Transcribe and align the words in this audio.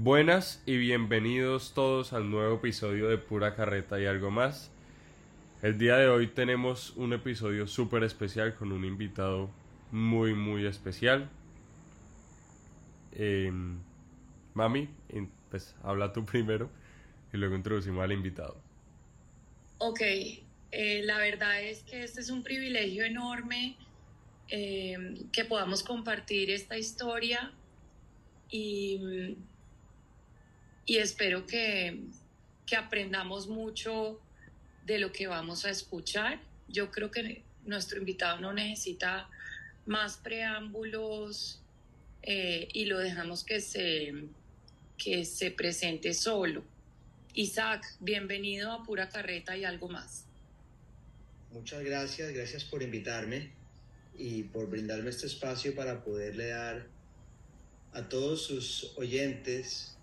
Buenas 0.00 0.62
y 0.64 0.76
bienvenidos 0.76 1.74
todos 1.74 2.12
al 2.12 2.30
nuevo 2.30 2.58
episodio 2.58 3.08
de 3.08 3.18
Pura 3.18 3.56
Carreta 3.56 4.00
y 4.00 4.06
algo 4.06 4.30
más. 4.30 4.70
El 5.60 5.76
día 5.76 5.96
de 5.96 6.06
hoy 6.06 6.28
tenemos 6.28 6.90
un 6.94 7.12
episodio 7.12 7.66
súper 7.66 8.04
especial 8.04 8.54
con 8.54 8.70
un 8.70 8.84
invitado 8.84 9.50
muy 9.90 10.34
muy 10.34 10.66
especial. 10.66 11.28
Em, 13.10 13.80
mami, 14.54 14.88
pues 15.50 15.74
habla 15.82 16.12
tú 16.12 16.24
primero 16.32 16.70
y 17.32 17.36
luego 17.36 17.56
introducimos 17.56 18.04
al 18.04 18.12
invitado. 18.12 18.56
Ok, 19.78 20.00
eh, 20.00 21.02
la 21.02 21.18
verdad 21.18 21.60
es 21.60 21.82
que 21.82 22.04
este 22.04 22.20
es 22.20 22.30
un 22.30 22.44
privilegio 22.44 23.04
enorme 23.04 23.76
em, 24.46 25.28
que 25.32 25.44
podamos 25.44 25.82
compartir 25.82 26.52
esta 26.52 26.78
historia 26.78 27.50
y 28.48 29.36
y 30.88 30.96
espero 30.96 31.46
que, 31.46 32.00
que 32.64 32.74
aprendamos 32.74 33.46
mucho 33.46 34.18
de 34.86 34.98
lo 34.98 35.12
que 35.12 35.26
vamos 35.26 35.66
a 35.66 35.70
escuchar. 35.70 36.40
Yo 36.66 36.90
creo 36.90 37.10
que 37.10 37.42
nuestro 37.66 37.98
invitado 37.98 38.40
no 38.40 38.54
necesita 38.54 39.28
más 39.84 40.16
preámbulos 40.16 41.60
eh, 42.22 42.68
y 42.72 42.86
lo 42.86 42.98
dejamos 42.98 43.44
que 43.44 43.60
se, 43.60 44.14
que 44.96 45.26
se 45.26 45.50
presente 45.50 46.14
solo. 46.14 46.64
Isaac, 47.34 47.84
bienvenido 48.00 48.72
a 48.72 48.82
Pura 48.82 49.10
Carreta 49.10 49.58
y 49.58 49.66
algo 49.66 49.90
más. 49.90 50.24
Muchas 51.52 51.84
gracias, 51.84 52.32
gracias 52.32 52.64
por 52.64 52.82
invitarme 52.82 53.50
y 54.16 54.44
por 54.44 54.70
brindarme 54.70 55.10
este 55.10 55.26
espacio 55.26 55.74
para 55.74 56.02
poderle 56.02 56.48
dar 56.48 56.86
a 57.92 58.08
todos 58.08 58.46
sus 58.46 58.96
oyentes 58.96 59.97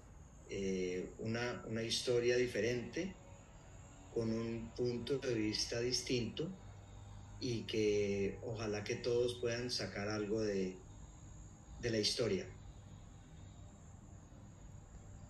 eh, 0.49 1.13
una, 1.19 1.63
una 1.67 1.83
historia 1.83 2.37
diferente, 2.37 3.13
con 4.13 4.31
un 4.31 4.71
punto 4.75 5.17
de 5.17 5.33
vista 5.33 5.79
distinto 5.81 6.49
y 7.41 7.63
que 7.63 8.39
ojalá 8.43 8.83
que 8.83 8.95
todos 8.95 9.35
puedan 9.35 9.69
sacar 9.69 10.07
algo 10.07 10.41
de, 10.41 10.77
de 11.81 11.89
la 11.89 11.97
historia. 11.97 12.45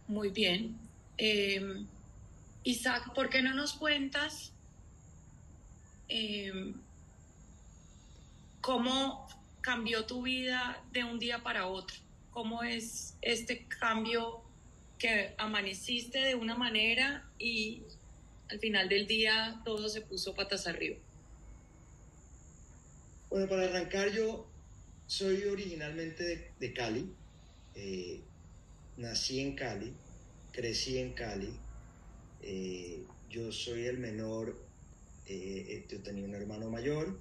Muy 0.08 0.30
bien. 0.30 0.78
Em, 1.18 1.88
Isaac, 2.64 3.14
¿por 3.14 3.30
qué 3.30 3.42
no 3.42 3.54
nos 3.54 3.74
cuentas 3.74 4.54
em, 6.08 6.76
cómo 8.62 9.28
cambió 9.62 10.06
tu 10.06 10.22
vida 10.22 10.84
de 10.92 11.04
un 11.04 11.18
día 11.18 11.42
para 11.42 11.68
otro? 11.68 11.98
¿Cómo 12.30 12.62
es 12.64 13.18
este 13.22 13.66
cambio 13.66 14.44
que 14.98 15.34
amaneciste 15.38 16.20
de 16.20 16.36
una 16.36 16.56
manera 16.56 17.30
y 17.38 17.84
al 18.50 18.60
final 18.60 18.90
del 18.90 19.08
día 19.08 19.62
todo 19.66 19.90
se 19.90 20.02
puso 20.02 20.34
patas 20.34 20.68
arriba? 20.68 20.98
Bueno, 23.30 23.50
para 23.50 23.64
arrancar 23.64 24.12
yo 24.12 24.48
soy 25.08 25.44
originalmente 25.44 26.54
de, 26.60 26.74
Cali, 26.74 27.14
eh, 27.76 28.22
nací 28.98 29.40
en 29.40 29.56
Cali, 29.56 29.94
crecí 30.52 30.98
en 30.98 31.14
Cali, 31.14 31.54
eh, 32.42 33.04
yo 33.30 33.52
soy 33.52 33.86
el 33.86 33.98
menor, 33.98 34.56
eh, 35.28 35.86
yo 35.90 36.02
tenía 36.02 36.24
un 36.24 36.36
hermano 36.36 36.70
mayor, 36.70 37.20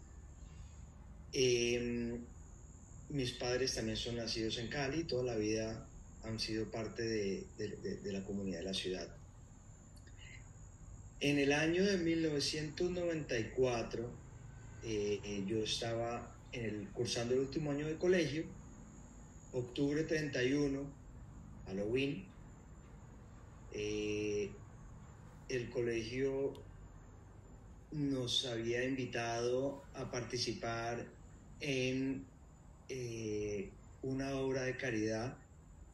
em, 1.33 2.25
mis 3.09 3.33
padres 3.33 3.75
también 3.75 3.97
son 3.97 4.17
nacidos 4.17 4.59
en 4.59 4.69
Cali, 4.69 5.05
toda 5.05 5.25
la 5.25 5.37
vida 5.37 5.89
han 6.25 6.39
sido 6.39 6.71
parte 6.71 7.03
de, 7.03 8.13
la 8.13 8.23
comunidad 8.25 8.59
de 8.59 8.65
la 8.65 8.75
ciudad. 8.75 9.09
En 11.21 11.39
el 11.39 11.53
año 11.53 11.85
de 11.85 11.97
1994, 11.99 14.11
eh, 14.85 15.45
yo 15.47 15.63
estaba 15.63 16.35
cursando 16.93 17.35
el 17.35 17.41
último 17.41 17.73
año 17.73 17.87
de 17.87 17.97
colegio, 17.97 18.45
octubre 19.53 20.05
31, 20.05 20.85
Halloween, 21.67 22.25
eh, 23.73 24.51
el 25.49 25.71
colegio 25.71 26.55
nos 27.91 28.47
había 28.47 28.85
invitado 28.85 29.83
a 29.95 30.11
participar 30.11 31.07
en 31.61 32.25
eh, 32.89 33.71
una 34.03 34.37
obra 34.37 34.63
de 34.63 34.77
caridad 34.77 35.37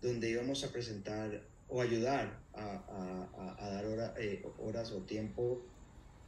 donde 0.02 0.30
íbamos 0.30 0.64
a 0.64 0.72
presentar 0.72 1.42
o 1.68 1.80
ayudar 1.80 2.40
a, 2.54 3.80
dar 3.82 4.14
eh, 4.18 4.42
horas 4.58 4.90
o 4.92 4.98
tiempo 5.02 5.62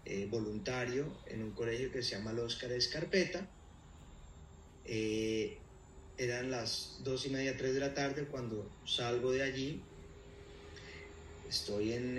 eh, 0.04 0.26
voluntario 0.30 1.06
en 1.26 1.42
un 1.42 1.52
colegio 1.52 1.90
que 1.90 2.02
se 2.02 2.16
llama 2.16 2.30
el 2.30 2.40
Oscar 2.40 2.72
Escarpeta. 2.72 3.48
Eh, 4.84 5.58
eran 6.18 6.50
las 6.50 7.00
dos 7.02 7.26
y 7.26 7.30
media, 7.30 7.56
tres 7.56 7.74
de 7.74 7.80
la 7.80 7.94
tarde 7.94 8.24
cuando 8.26 8.70
salgo 8.84 9.32
de 9.32 9.42
allí. 9.42 9.82
Estoy 11.48 11.92
en, 11.92 12.18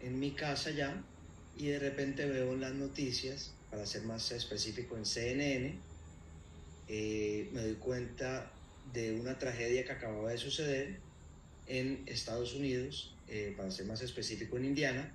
en 0.00 0.18
mi 0.18 0.32
casa 0.32 0.70
ya 0.70 1.02
y 1.56 1.66
de 1.66 1.78
repente 1.78 2.26
veo 2.26 2.52
en 2.52 2.60
las 2.60 2.74
noticias, 2.74 3.52
para 3.70 3.86
ser 3.86 4.02
más 4.02 4.30
específico 4.32 4.96
en 4.96 5.04
CNN, 5.04 5.78
me 6.88 7.62
doy 7.62 7.74
cuenta 7.74 8.52
de 8.92 9.18
una 9.18 9.38
tragedia 9.38 9.84
que 9.84 9.92
acababa 9.92 10.30
de 10.30 10.38
suceder 10.38 11.00
en 11.66 12.02
Estados 12.06 12.54
Unidos, 12.54 13.14
eh, 13.28 13.54
para 13.56 13.70
ser 13.70 13.86
más 13.86 14.02
específico 14.02 14.56
en 14.56 14.66
Indiana, 14.66 15.14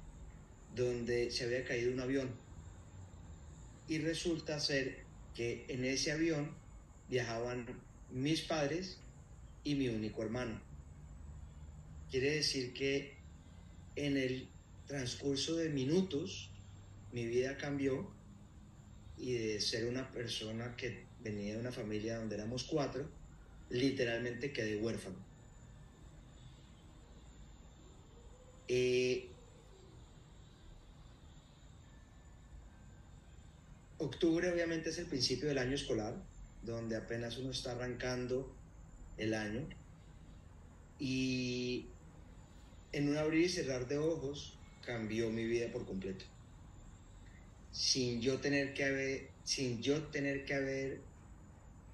donde 0.76 1.32
se 1.32 1.46
había 1.46 1.64
caído 1.64 1.92
un 1.92 2.00
avión. 2.00 2.30
Y 3.88 4.00
resulta 4.00 4.60
ser 4.60 5.04
que 5.36 5.66
en 5.68 5.86
ese 5.86 6.12
avión 6.12 6.52
viajaban 7.10 7.66
mis 8.12 8.42
padres 8.42 8.98
y 9.64 9.76
mi 9.76 9.90
único 9.90 10.24
hermano. 10.24 10.60
Quiere 12.10 12.32
decir 12.32 12.74
que 12.74 13.18
en 13.96 14.18
el 14.18 14.48
transcurso 14.88 15.56
de 15.56 15.70
minutos 15.70 16.50
mi 17.12 17.26
vida 17.26 17.58
cambió 17.58 18.10
y 19.18 19.34
de 19.34 19.62
ser 19.62 19.86
una 19.86 20.12
persona 20.12 20.76
que 20.76 21.04
venía 21.22 21.54
de 21.54 21.60
una 21.60 21.72
familia 21.72 22.18
donde 22.18 22.36
éramos 22.36 22.64
cuatro, 22.64 23.10
literalmente 23.70 24.52
quedé 24.52 24.78
huérfano. 24.78 25.18
Eh, 28.68 29.28
octubre 33.98 34.52
obviamente 34.52 34.90
es 34.90 34.98
el 35.00 35.08
principio 35.08 35.50
del 35.50 35.58
año 35.58 35.76
escolar, 35.76 36.16
donde 36.64 36.96
apenas 36.96 37.38
uno 37.38 37.52
está 37.52 37.72
arrancando 37.72 38.52
el 39.18 39.34
año. 39.34 39.68
Y 41.00 41.88
en 42.92 43.10
un 43.10 43.18
abrir 43.18 43.46
y 43.46 43.50
cerrar 43.50 43.88
de 43.88 43.98
ojos 43.98 44.58
cambió 44.86 45.30
mi 45.30 45.46
vida 45.46 45.72
por 45.72 45.86
completo. 45.86 46.26
Sin 47.72 48.22
yo 48.22 48.40
tener 48.40 48.74
que 48.74 48.84
haber, 48.84 49.30
sin 49.44 49.82
yo 49.82 50.04
tener 50.08 50.46
que 50.46 50.56
haber 50.56 51.02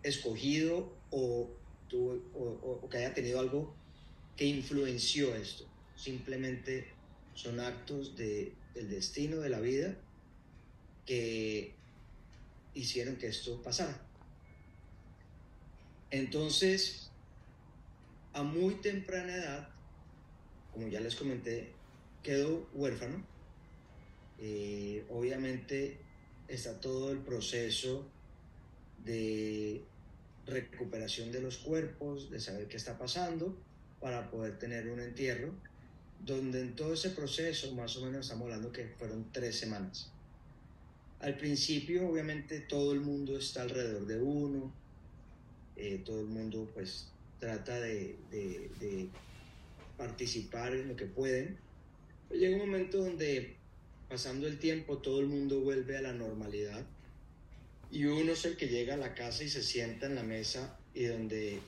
escogido 0.04 0.94
o 1.12 1.50
o, 1.94 2.88
que 2.90 2.98
haya 2.98 3.14
tenido 3.14 3.40
algo 3.40 3.74
que 4.36 4.46
influenció 4.46 5.36
esto. 5.36 5.66
Simplemente 5.96 6.88
son 7.34 7.60
actos 7.60 8.16
de, 8.16 8.54
del 8.74 8.90
destino 8.90 9.38
de 9.38 9.50
la 9.50 9.60
vida 9.60 9.96
que 11.06 11.74
hicieron 12.74 13.16
que 13.16 13.28
esto 13.28 13.62
pasara. 13.62 14.02
Entonces, 16.12 17.12
a 18.34 18.44
muy 18.44 18.76
temprana 18.76 19.36
edad, 19.36 19.70
como 20.74 20.88
ya 20.88 21.00
les 21.00 21.16
comenté, 21.16 21.72
quedó 22.22 22.68
huérfano. 22.74 23.26
Eh, 24.40 25.06
obviamente 25.10 25.98
está 26.48 26.80
todo 26.82 27.12
el 27.12 27.20
proceso 27.20 28.06
de 29.06 29.84
recuperación 30.46 31.32
de 31.32 31.42
los 31.42 31.58
cuerpos, 31.58 32.30
de 32.30 32.40
saber 32.40 32.68
qué 32.68 32.78
está 32.78 32.98
pasando, 32.98 33.58
para 34.00 34.30
poder 34.30 34.60
tener 34.60 34.88
un 34.88 35.00
entierro, 35.00 35.54
donde 36.24 36.62
en 36.62 36.76
todo 36.76 36.94
ese 36.94 37.12
proceso, 37.12 37.74
más 37.74 37.96
o 37.98 38.06
menos 38.06 38.26
estamos 38.26 38.46
hablando 38.46 38.72
que 38.72 38.88
fueron 38.98 39.32
tres 39.32 39.58
semanas. 39.58 40.12
Al 41.20 41.38
principio, 41.38 42.08
obviamente, 42.08 42.60
todo 42.62 42.94
el 42.94 43.02
mundo 43.02 43.38
está 43.38 43.64
alrededor 43.64 44.06
de 44.06 44.22
uno, 44.22 44.72
eh, 45.76 46.02
todo 46.06 46.22
el 46.22 46.28
mundo 46.28 46.70
pues 46.74 47.08
trata 47.40 47.80
de, 47.80 49.10
participar 49.98 50.76
en 50.76 50.90
lo 50.90 50.96
que 50.96 51.06
pueden. 51.06 51.58
Llega 52.30 52.56
un 52.58 52.70
momento 52.70 52.98
donde, 52.98 53.56
pasando 54.10 54.48
el 54.48 54.60
tiempo, 54.60 54.98
todo 54.98 55.22
el 55.22 55.28
mundo 55.28 55.62
vuelve 55.62 55.98
a 55.98 56.02
la 56.02 56.14
normalidad 56.14 56.86
y 57.92 58.06
uno 58.06 58.34
es 58.34 58.46
el 58.46 58.58
que 58.58 58.68
llega 58.68 58.96
a 58.96 58.98
la 58.98 59.14
casa 59.14 59.44
y 59.44 59.50
se 59.50 59.64
sienta 59.64 60.06
en 60.06 60.16
la 60.16 60.24
mesa 60.24 60.78
y 60.94 61.06
donde 61.06 61.60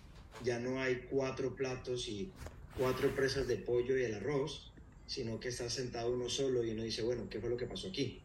ya 0.44 0.60
no 0.60 0.80
hay 0.82 1.08
cuatro 1.10 1.56
platos 1.56 2.08
y 2.08 2.32
cuatro 2.78 3.14
presas 3.16 3.48
de 3.48 3.58
pollo 3.58 3.98
y 3.98 4.04
el 4.04 4.16
arroz, 4.16 4.72
sino 5.06 5.40
que 5.40 5.50
está 5.50 5.70
sentado 5.70 6.14
uno 6.14 6.30
solo 6.30 6.64
y 6.64 6.72
uno 6.72 6.84
dice, 6.84 7.02
bueno, 7.02 7.30
¿qué 7.30 7.40
fue 7.40 7.50
lo 7.50 7.58
que 7.58 7.66
pasó 7.66 7.90
aquí? 7.90 8.22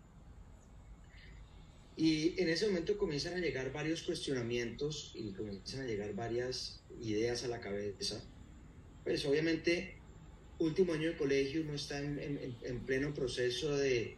Y 1.97 2.41
en 2.41 2.49
ese 2.49 2.67
momento 2.67 2.97
comienzan 2.97 3.35
a 3.35 3.39
llegar 3.39 3.73
varios 3.73 4.03
cuestionamientos 4.03 5.13
y 5.15 5.33
comienzan 5.33 5.83
a 5.83 5.85
llegar 5.85 6.15
varias 6.15 6.83
ideas 7.01 7.45
a 7.45 7.49
la 7.49 7.61
cabeza. 7.61 8.23
Pues 9.05 9.25
obviamente, 9.27 9.97
último 10.59 10.95
año 10.95 11.11
de 11.11 11.17
colegio, 11.17 11.63
uno 11.63 11.75
está 11.75 11.99
en, 11.99 12.57
en, 12.63 12.81
pleno 12.81 13.13
proceso 13.13 13.77
de, 13.77 14.17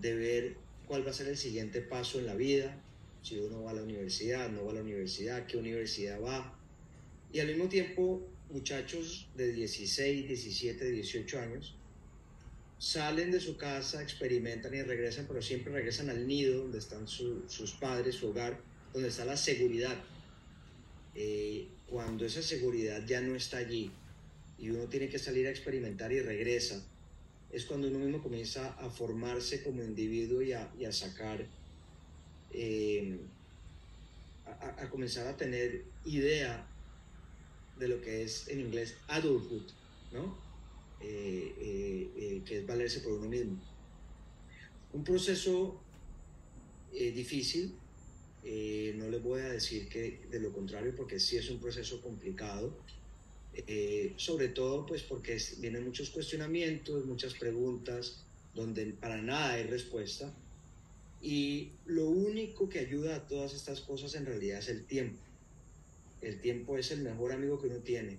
de 0.00 0.14
ver 0.14 0.56
cuál 0.86 1.06
va 1.06 1.10
a 1.10 1.14
ser 1.14 1.28
el 1.28 1.36
siguiente 1.36 1.82
paso 1.82 2.18
en 2.18 2.26
la 2.26 2.34
vida, 2.34 2.81
si 3.22 3.38
uno 3.38 3.62
va 3.62 3.70
a 3.70 3.74
la 3.74 3.82
universidad, 3.82 4.50
no 4.50 4.64
va 4.64 4.72
a 4.72 4.74
la 4.74 4.80
universidad, 4.80 5.46
qué 5.46 5.56
universidad 5.56 6.20
va. 6.20 6.58
Y 7.32 7.40
al 7.40 7.48
mismo 7.48 7.68
tiempo, 7.68 8.26
muchachos 8.50 9.28
de 9.36 9.52
16, 9.52 10.28
17, 10.28 10.90
18 10.90 11.38
años 11.40 11.74
salen 12.82 13.30
de 13.30 13.38
su 13.38 13.56
casa, 13.56 14.02
experimentan 14.02 14.74
y 14.74 14.82
regresan, 14.82 15.26
pero 15.28 15.40
siempre 15.40 15.72
regresan 15.72 16.10
al 16.10 16.26
nido 16.26 16.62
donde 16.62 16.78
están 16.78 17.06
sus 17.06 17.72
padres, 17.80 18.16
su 18.16 18.30
hogar, 18.30 18.60
donde 18.92 19.08
está 19.08 19.24
la 19.24 19.36
seguridad. 19.36 19.96
Eh, 21.14 21.68
cuando 21.86 22.26
esa 22.26 22.42
seguridad 22.42 23.06
ya 23.06 23.20
no 23.20 23.36
está 23.36 23.58
allí 23.58 23.92
y 24.58 24.70
uno 24.70 24.88
tiene 24.88 25.08
que 25.08 25.20
salir 25.20 25.46
a 25.46 25.50
experimentar 25.50 26.10
y 26.10 26.20
regresa, 26.20 26.84
es 27.52 27.66
cuando 27.66 27.86
uno 27.86 28.00
mismo 28.00 28.20
comienza 28.20 28.72
a 28.72 28.90
formarse 28.90 29.62
como 29.62 29.84
individuo 29.84 30.42
y 30.42 30.52
a, 30.52 30.92
sacar, 30.92 31.46
eh, 32.52 33.18
a, 34.44 34.88
comenzar 34.90 35.26
a 35.26 35.36
tener 35.36 35.84
idea 36.04 36.68
de 37.78 37.88
lo 37.88 38.00
que 38.00 38.22
es 38.22 38.48
en 38.48 38.60
inglés 38.60 38.96
adulthood, 39.08 39.70
¿no? 40.12 40.38
Eh, 41.00 41.54
eh, 41.58 42.42
que 42.44 42.58
es 42.58 42.66
valerse 42.66 43.00
por 43.00 43.12
uno 43.12 43.28
mismo. 43.28 43.60
Un 44.92 45.04
proceso 45.04 45.80
difícil, 46.92 47.74
no 48.96 49.08
les 49.08 49.22
voy 49.22 49.40
a 49.40 49.48
decir 49.48 49.88
que 49.88 50.26
de 50.30 50.38
lo 50.38 50.52
contrario, 50.52 50.94
porque 50.94 51.18
sí 51.18 51.38
es 51.38 51.48
un 51.48 51.58
proceso 51.58 52.02
complicado, 52.02 52.76
sobre 54.16 54.48
todo 54.48 54.84
pues 54.84 55.02
porque 55.02 55.38
vienen 55.58 55.84
muchos 55.84 56.10
cuestionamientos, 56.10 57.06
muchas 57.06 57.32
preguntas, 57.32 58.26
donde 58.54 58.92
para 58.92 59.22
nada 59.22 59.54
hay 59.54 59.64
respuesta. 59.64 60.34
Y 61.22 61.70
lo 61.86 62.08
único 62.08 62.68
que 62.68 62.80
ayuda 62.80 63.14
a 63.14 63.26
todas 63.28 63.54
estas 63.54 63.80
cosas 63.80 64.16
en 64.16 64.26
realidad 64.26 64.58
es 64.58 64.68
el 64.68 64.84
tiempo. 64.84 65.22
El 66.20 66.40
tiempo 66.40 66.76
es 66.76 66.90
el 66.90 67.02
mejor 67.02 67.32
amigo 67.32 67.60
que 67.60 67.68
uno 67.68 67.78
tiene. 67.78 68.18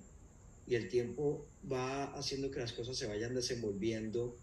Y 0.65 0.75
el 0.75 0.87
tiempo 0.87 1.45
va 1.69 2.05
haciendo 2.15 2.49
que 2.49 2.61
las 2.61 2.71
cosas 2.71 2.95
se 2.95 3.05
vayan 3.07 3.35
desenvolviendo 3.35 4.37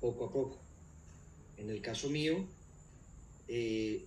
poco 0.00 0.24
a 0.24 0.32
poco. 0.32 0.58
En 1.56 1.70
el 1.70 1.80
caso 1.80 2.10
mío, 2.10 2.44
eh, 3.46 4.04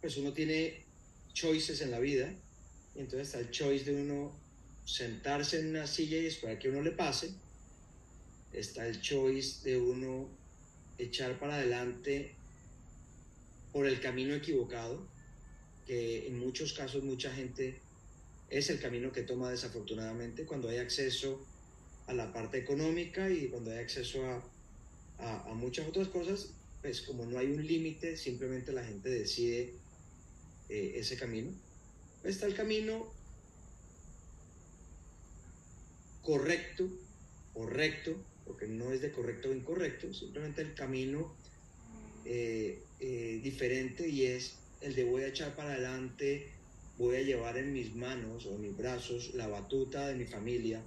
pues 0.00 0.16
uno 0.16 0.32
tiene 0.32 0.84
choices 1.32 1.80
en 1.80 1.92
la 1.92 2.00
vida. 2.00 2.34
Entonces 2.96 3.28
está 3.28 3.38
el 3.38 3.52
choice 3.52 3.84
de 3.84 4.02
uno 4.02 4.32
sentarse 4.84 5.60
en 5.60 5.68
una 5.68 5.86
silla 5.86 6.18
y 6.18 6.26
esperar 6.26 6.58
que 6.58 6.70
uno 6.70 6.82
le 6.82 6.90
pase. 6.90 7.30
Está 8.52 8.84
el 8.88 9.00
choice 9.00 9.62
de 9.62 9.78
uno 9.78 10.28
echar 10.98 11.38
para 11.38 11.54
adelante 11.54 12.34
por 13.72 13.86
el 13.86 14.00
camino 14.00 14.34
equivocado, 14.34 15.06
que 15.86 16.26
en 16.26 16.38
muchos 16.38 16.72
casos 16.72 17.02
mucha 17.02 17.32
gente 17.32 17.80
es 18.50 18.68
el 18.70 18.78
camino 18.78 19.12
que 19.12 19.22
toma 19.22 19.50
desafortunadamente 19.50 20.44
cuando 20.44 20.68
hay 20.68 20.78
acceso 20.78 21.44
a 22.06 22.12
la 22.12 22.32
parte 22.32 22.58
económica 22.58 23.30
y 23.30 23.48
cuando 23.48 23.70
hay 23.70 23.78
acceso 23.78 24.24
a, 24.26 24.42
a, 25.18 25.54
muchas 25.54 25.86
otras 25.88 26.08
cosas, 26.08 26.50
pues 26.82 27.02
como 27.02 27.24
no 27.24 27.38
hay 27.38 27.46
un 27.46 27.66
límite, 27.66 28.16
simplemente 28.16 28.72
la 28.72 28.84
gente 28.84 29.08
decide 29.08 29.74
eh, 30.68 30.92
ese 30.96 31.16
camino. 31.16 31.50
Está 32.24 32.46
el 32.46 32.54
camino 32.54 33.06
correcto, 36.22 36.88
correcto, 37.54 38.16
porque 38.44 38.66
no 38.66 38.92
es 38.92 39.00
de 39.00 39.12
correcto 39.12 39.48
o 39.48 39.54
incorrecto, 39.54 40.12
simplemente 40.12 40.62
el 40.62 40.74
camino 40.74 41.34
eh, 42.24 42.82
eh, 43.02 43.40
diferente 43.42 44.08
y 44.08 44.26
es 44.26 44.54
el 44.80 44.94
de 44.94 45.04
voy 45.04 45.22
a 45.22 45.28
echar 45.28 45.54
para 45.54 45.72
adelante, 45.72 46.50
voy 46.96 47.16
a 47.16 47.22
llevar 47.22 47.58
en 47.58 47.72
mis 47.72 47.94
manos 47.94 48.46
o 48.46 48.56
mis 48.56 48.74
brazos 48.76 49.34
la 49.34 49.46
batuta 49.46 50.08
de 50.08 50.14
mi 50.14 50.24
familia 50.24 50.80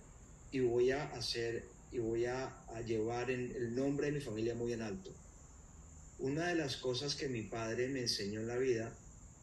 y 0.52 0.62
voy 0.62 0.92
a 0.92 1.04
hacer 1.12 1.66
y 1.92 2.00
voy 2.00 2.26
a, 2.26 2.48
a 2.70 2.82
llevar 2.82 3.30
en 3.30 3.52
el 3.56 3.76
nombre 3.76 4.08
de 4.08 4.14
mi 4.14 4.22
familia 4.22 4.56
muy 4.56 4.74
en 4.74 4.82
alto. 4.82 5.12
Una 6.18 6.48
de 6.48 6.56
las 6.56 6.78
cosas 6.78 7.16
que 7.16 7.28
mi 7.28 7.44
padre 7.44 7.90
me 7.90 8.00
enseñó 8.02 8.40
en 8.40 8.48
la 8.48 8.58
vida 8.58 8.98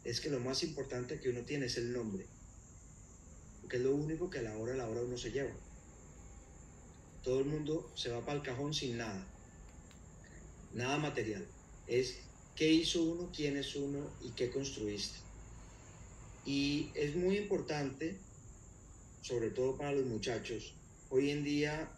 es 0.04 0.20
que 0.20 0.30
lo 0.30 0.40
más 0.40 0.64
importante 0.64 1.20
que 1.20 1.28
uno 1.28 1.42
tiene 1.42 1.66
es 1.66 1.76
el 1.76 1.92
nombre, 1.92 2.26
porque 3.60 3.76
es 3.76 3.82
lo 3.82 3.94
único 3.94 4.28
que 4.30 4.40
a 4.40 4.42
la 4.42 4.56
hora 4.56 4.74
a 4.74 4.76
la 4.76 4.88
hora 4.88 5.02
uno 5.02 5.16
se 5.16 5.30
lleva 5.30 5.52
todo 7.22 7.40
el 7.40 7.46
mundo 7.46 7.90
se 7.94 8.10
va 8.10 8.20
para 8.24 8.38
el 8.38 8.42
cajón 8.42 8.74
sin 8.74 8.98
nada, 8.98 9.24
nada 10.72 10.98
material. 10.98 11.46
Es 11.86 12.18
qué 12.56 12.70
hizo 12.70 13.02
uno, 13.02 13.30
quién 13.34 13.56
es 13.56 13.74
uno 13.76 14.10
y 14.22 14.30
qué 14.30 14.50
construiste. 14.50 15.18
Y 16.44 16.90
es 16.94 17.14
muy 17.14 17.38
importante, 17.38 18.16
sobre 19.22 19.50
todo 19.50 19.76
para 19.76 19.92
los 19.92 20.06
muchachos, 20.06 20.74
hoy 21.10 21.30
en 21.30 21.44
día 21.44 21.90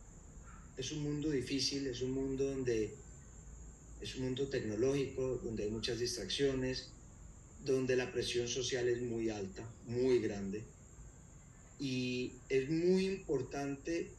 es 0.76 0.92
un 0.92 1.02
mundo 1.02 1.30
difícil, 1.30 1.86
es 1.86 2.02
un 2.02 2.12
mundo 2.12 2.44
donde 2.44 2.94
es 4.00 4.16
un 4.16 4.24
mundo 4.24 4.48
tecnológico, 4.48 5.40
donde 5.42 5.64
hay 5.64 5.70
muchas 5.70 5.98
distracciones, 5.98 6.90
donde 7.64 7.96
la 7.96 8.12
presión 8.12 8.48
social 8.48 8.86
es 8.88 9.00
muy 9.00 9.30
alta, 9.30 9.66
muy 9.86 10.18
grande. 10.18 10.62
Y 11.78 12.32
es 12.48 12.68
muy 12.68 13.06
importante 13.06 14.10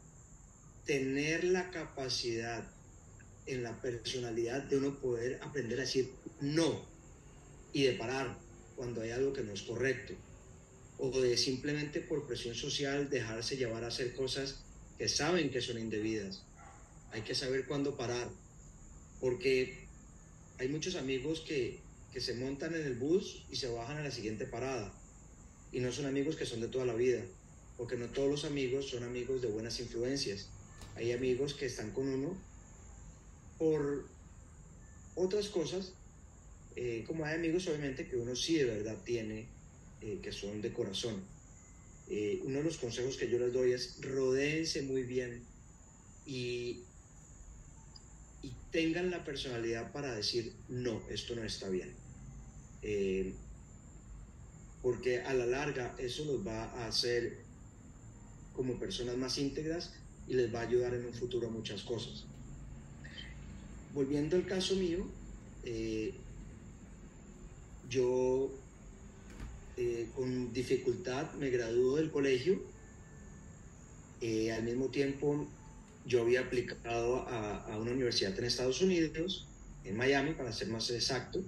tener 0.86 1.44
la 1.44 1.70
capacidad 1.70 2.68
en 3.46 3.64
la 3.64 3.80
personalidad 3.82 4.64
de 4.64 4.78
uno 4.78 5.00
poder 5.00 5.40
aprender 5.44 5.80
a 5.80 5.82
decir 5.82 6.10
no. 6.42 6.86
Y 7.74 7.84
de 7.84 7.94
parar 7.94 8.38
cuando 8.76 9.02
hay 9.02 9.12
algo 9.12 9.34
que 9.34 9.44
no 9.44 9.54
es 9.54 9.62
correcto. 9.62 10.14
O 10.98 11.12
de 11.12 11.38
simplemente 11.38 12.00
por 12.00 12.26
presión 12.26 12.56
social 12.56 13.10
dejarse 13.10 13.58
llevar 13.58 13.84
a 13.84 13.88
hacer 13.88 14.14
cosas 14.14 14.64
que 14.98 15.10
saben 15.10 15.50
que 15.50 15.62
son 15.62 15.78
indebidas. 15.78 16.44
Hay 17.12 17.22
que 17.22 17.36
saber 17.36 17.66
cuándo 17.66 17.96
parar. 17.96 18.30
Porque 19.20 19.88
hay 20.58 20.70
muchos 20.70 20.96
amigos 20.96 21.42
que, 21.42 21.80
que 22.14 22.22
se 22.22 22.34
montan 22.36 22.76
en 22.76 22.86
el 22.86 22.96
bus 22.96 23.46
y 23.50 23.56
se 23.58 23.68
bajan 23.68 23.98
a 23.98 24.04
la 24.04 24.12
siguiente 24.12 24.46
parada. 24.46 24.94
Y 25.72 25.80
no 25.80 25.92
son 25.92 26.06
amigos 26.06 26.36
que 26.36 26.46
son 26.46 26.62
de 26.62 26.68
toda 26.68 26.86
la 26.86 26.94
vida 26.94 27.24
porque 27.78 27.98
no 27.98 28.08
todos 28.08 28.30
los 28.30 28.46
amigos 28.46 28.90
son 28.90 29.04
amigos 29.04 29.42
de 29.42 29.48
buenas 29.48 29.80
influencias. 29.80 30.48
Hay 30.96 31.12
amigos 31.12 31.54
que 31.54 31.66
están 31.66 31.92
con 31.92 32.08
uno 32.08 32.36
por 33.58 34.06
otras 35.16 35.50
cosas, 35.50 35.92
eh, 36.76 37.06
como 37.08 37.24
hay 37.24 37.36
amigos 37.36 37.68
obviamente 37.68 38.06
que 38.08 38.18
uno 38.18 38.36
sí 38.36 38.56
de 38.58 38.66
verdad 38.66 38.98
tiene, 39.06 39.48
eh, 40.02 40.20
que 40.22 40.32
son 40.32 40.62
de 40.62 40.74
corazón. 40.74 41.24
Eh, 42.10 42.42
uno 42.44 42.58
de 42.60 42.64
los 42.66 42.78
consejos 42.78 43.18
que 43.18 43.30
yo 43.30 43.40
les 43.40 43.54
doy 43.54 43.72
es 43.72 43.98
rodéense 44.02 44.82
muy 44.84 45.04
bien 45.04 45.42
y, 46.26 46.82
tengan 48.72 49.10
la 49.10 49.24
personalidad 49.24 49.94
para 49.94 50.14
decir, 50.14 50.52
no, 50.68 51.02
esto 51.10 51.34
no 51.34 51.46
está 51.46 51.70
bien. 51.70 51.94
porque 54.82 55.22
a 55.22 55.34
la 55.34 55.46
larga 55.46 55.96
eso 55.98 56.26
los 56.26 56.46
va 56.46 56.66
a 56.66 56.88
hacer 56.88 57.38
como 58.54 58.78
personas 58.78 59.16
más 59.16 59.38
íntegras 59.38 59.94
y 60.28 60.34
les 60.34 60.54
va 60.54 60.60
a 60.60 60.64
ayudar 60.64 60.94
en 60.94 61.06
un 61.06 61.14
futuro 61.14 61.50
muchas 61.50 61.84
cosas. 61.84 62.26
Volviendo 63.94 64.36
al 64.36 64.46
caso 64.46 64.76
mío, 64.76 65.08
yo 67.90 68.52
eh, 69.78 70.08
con 70.16 70.54
dificultad 70.54 71.34
me 71.34 71.50
graduó 71.50 71.98
del 71.98 72.12
colegio. 72.12 72.62
Eh, 74.22 74.52
al 74.52 74.64
mismo 74.64 74.90
tiempo, 74.90 75.48
yo 76.06 76.22
había 76.22 76.42
aplicado 76.42 77.28
a, 77.28 77.64
a, 77.66 77.78
una 77.78 77.92
universidad 77.92 78.38
en 78.38 78.46
Estados 78.46 78.82
Unidos, 78.82 79.48
en 79.84 79.98
Miami, 79.98 80.34
para 80.34 80.52
ser 80.52 80.70
más 80.70 80.90
exacto, 80.90 81.44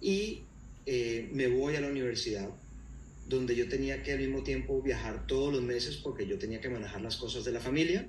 y 0.00 0.42
me 0.84 1.46
voy 1.46 1.76
a 1.76 1.80
la 1.80 1.86
universidad 1.86 2.50
donde 3.28 3.54
yo 3.54 3.68
tenía 3.68 4.02
que 4.02 4.12
al 4.12 4.18
mismo 4.18 4.42
tiempo 4.42 4.82
viajar 4.82 5.26
todos 5.26 5.52
los 5.52 5.62
meses 5.62 5.96
porque 5.96 6.26
yo 6.26 6.38
tenía 6.38 6.60
que 6.60 6.68
manejar 6.68 7.00
las 7.00 7.16
cosas 7.16 7.44
de 7.44 7.52
la 7.52 7.60
familia. 7.60 8.08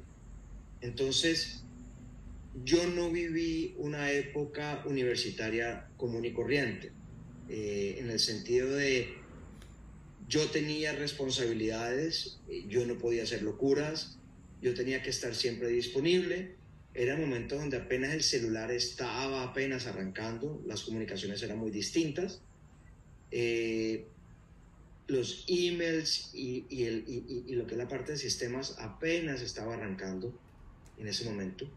Entonces, 0.81 1.63
yo 2.63 2.87
no 2.87 3.09
viví 3.09 3.75
una 3.77 4.11
época 4.11 4.83
universitaria 4.85 5.87
común 5.97 6.25
y 6.25 6.33
corriente, 6.33 6.91
eh, 7.49 7.97
en 7.99 8.09
el 8.09 8.19
sentido 8.19 8.69
de 8.75 9.15
yo 10.27 10.49
tenía 10.49 10.93
responsabilidades, 10.93 12.39
yo 12.67 12.85
no 12.85 12.97
podía 12.97 13.23
hacer 13.23 13.43
locuras, 13.43 14.17
yo 14.61 14.73
tenía 14.73 15.03
que 15.03 15.09
estar 15.09 15.35
siempre 15.35 15.67
disponible. 15.67 16.55
Era 16.93 17.17
momentos 17.17 17.59
donde 17.59 17.77
apenas 17.77 18.13
el 18.13 18.23
celular 18.23 18.71
estaba 18.71 19.43
apenas 19.43 19.87
arrancando, 19.87 20.61
las 20.65 20.83
comunicaciones 20.83 21.41
eran 21.43 21.57
muy 21.57 21.71
distintas. 21.71 22.41
Eh, 23.31 24.07
los 25.07 25.45
emails 25.47 26.31
y, 26.33 26.65
y, 26.69 26.83
el, 26.83 27.03
y, 27.07 27.53
lo 27.55 27.65
que 27.67 27.73
es 27.73 27.77
la 27.77 27.87
parte 27.87 28.13
de 28.13 28.17
sistemas 28.17 28.77
apenas 28.79 29.41
estaba 29.41 29.73
arrancando 29.73 30.33
en 30.97 31.07
ese 31.07 31.25
momento. 31.25 31.69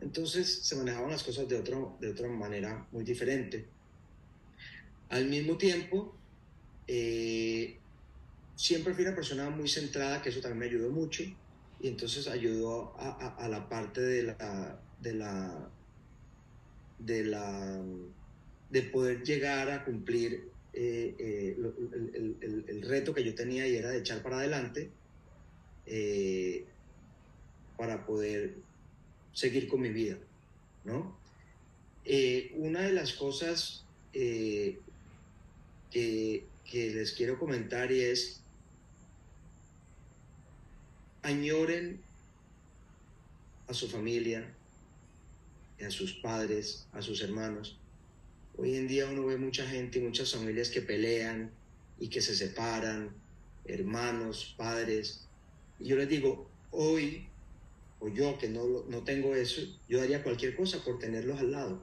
Entonces 0.00 0.60
se 0.62 0.76
manejaban 0.76 1.10
las 1.10 1.22
cosas 1.22 1.48
de, 1.48 1.56
otro, 1.56 1.96
de 2.00 2.10
otra 2.10 2.28
manera 2.28 2.86
muy 2.92 3.04
diferente. 3.04 3.66
Al 5.12 5.26
mismo 5.26 5.58
tiempo, 5.58 6.14
eh, 6.88 7.76
siempre 8.56 8.94
fui 8.94 9.04
una 9.04 9.14
persona 9.14 9.50
muy 9.50 9.68
centrada, 9.68 10.22
que 10.22 10.30
eso 10.30 10.40
también 10.40 10.58
me 10.60 10.64
ayudó 10.64 10.90
mucho, 10.90 11.22
y 11.22 11.88
entonces 11.88 12.26
ayudó 12.28 12.94
a, 12.96 13.46
la 13.46 13.68
parte 13.68 14.00
de 14.00 14.22
la, 14.22 14.80
de 15.00 15.12
la, 17.24 17.82
de 18.70 18.82
poder 18.84 19.22
llegar 19.22 19.70
a 19.70 19.84
cumplir 19.84 20.48
eh, 20.72 21.14
eh, 21.18 21.56
el, 22.40 22.82
reto 22.88 23.12
que 23.12 23.22
yo 23.22 23.34
tenía 23.34 23.68
y 23.68 23.76
era 23.76 23.90
de 23.90 23.98
echar 23.98 24.22
para 24.22 24.38
adelante 24.38 24.90
para 27.76 28.06
poder 28.06 28.54
seguir 29.34 29.68
con 29.68 29.82
mi 29.82 29.90
vida, 29.90 30.16
¿no? 30.86 31.18
Una 32.54 32.80
de 32.80 32.92
las 32.94 33.12
cosas 33.12 33.84
que, 35.92 36.46
que 36.64 36.90
les 36.90 37.12
quiero 37.12 37.38
comentar 37.38 37.92
y 37.92 38.00
es 38.00 38.40
añoren 41.22 42.00
a 43.68 43.74
su 43.74 43.88
familia, 43.88 44.52
a 45.84 45.90
sus 45.90 46.14
padres, 46.14 46.86
a 46.92 47.02
sus 47.02 47.22
hermanos. 47.22 47.78
Hoy 48.56 48.76
en 48.76 48.88
día 48.88 49.06
uno 49.06 49.26
ve 49.26 49.36
mucha 49.36 49.66
gente 49.66 49.98
y 49.98 50.02
muchas 50.02 50.32
familias 50.32 50.68
que 50.70 50.82
pelean 50.82 51.50
y 51.98 52.08
que 52.08 52.20
se 52.20 52.34
separan, 52.34 53.10
hermanos, 53.64 54.54
padres. 54.56 55.26
Y 55.78 55.86
yo 55.88 55.96
les 55.96 56.08
digo, 56.08 56.48
hoy, 56.70 57.26
o 58.00 58.08
yo 58.08 58.36
que 58.38 58.48
no, 58.48 58.84
no 58.88 59.04
tengo 59.04 59.34
eso, 59.34 59.62
yo 59.88 59.98
daría 59.98 60.22
cualquier 60.22 60.56
cosa 60.56 60.82
por 60.84 60.98
tenerlos 60.98 61.38
al 61.38 61.52
lado. 61.52 61.82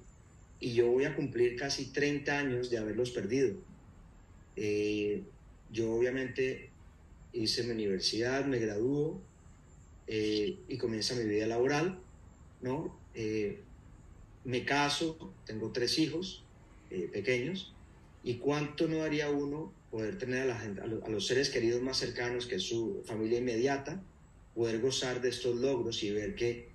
Y 0.59 0.73
yo 0.73 0.87
voy 0.87 1.05
a 1.05 1.15
cumplir 1.15 1.55
casi 1.55 1.85
30 1.85 2.37
años 2.37 2.69
de 2.69 2.77
haberlos 2.77 3.11
perdido. 3.11 3.68
Eh, 4.61 5.23
yo 5.71 5.93
obviamente 5.93 6.69
hice 7.31 7.63
mi 7.63 7.71
universidad, 7.71 8.45
me 8.45 8.59
graduó 8.59 9.21
eh, 10.07 10.57
y 10.67 10.77
comienza 10.77 11.15
mi 11.15 11.23
vida 11.23 11.47
laboral, 11.47 11.99
¿no? 12.61 12.99
Eh, 13.13 13.61
me 14.43 14.65
caso, 14.65 15.33
tengo 15.45 15.71
tres 15.71 15.97
hijos 15.97 16.43
eh, 16.89 17.09
pequeños, 17.11 17.73
y 18.23 18.35
cuánto 18.35 18.87
no 18.87 18.97
daría 18.97 19.29
uno 19.29 19.71
poder 19.91 20.17
tener 20.17 20.41
a, 20.41 20.45
la 20.45 20.59
gente, 20.59 20.81
a, 20.81 20.87
lo, 20.87 21.05
a, 21.05 21.09
los 21.09 21.25
seres 21.25 21.49
queridos 21.49 21.81
más 21.81 21.97
cercanos, 21.97 22.45
que 22.45 22.59
su 22.59 23.01
familia 23.05 23.39
inmediata, 23.39 24.03
poder 24.55 24.81
gozar 24.81 25.21
de 25.21 25.29
estos 25.29 25.55
logros 25.55 26.03
y 26.03 26.11
ver 26.11 26.35
que, 26.35 26.67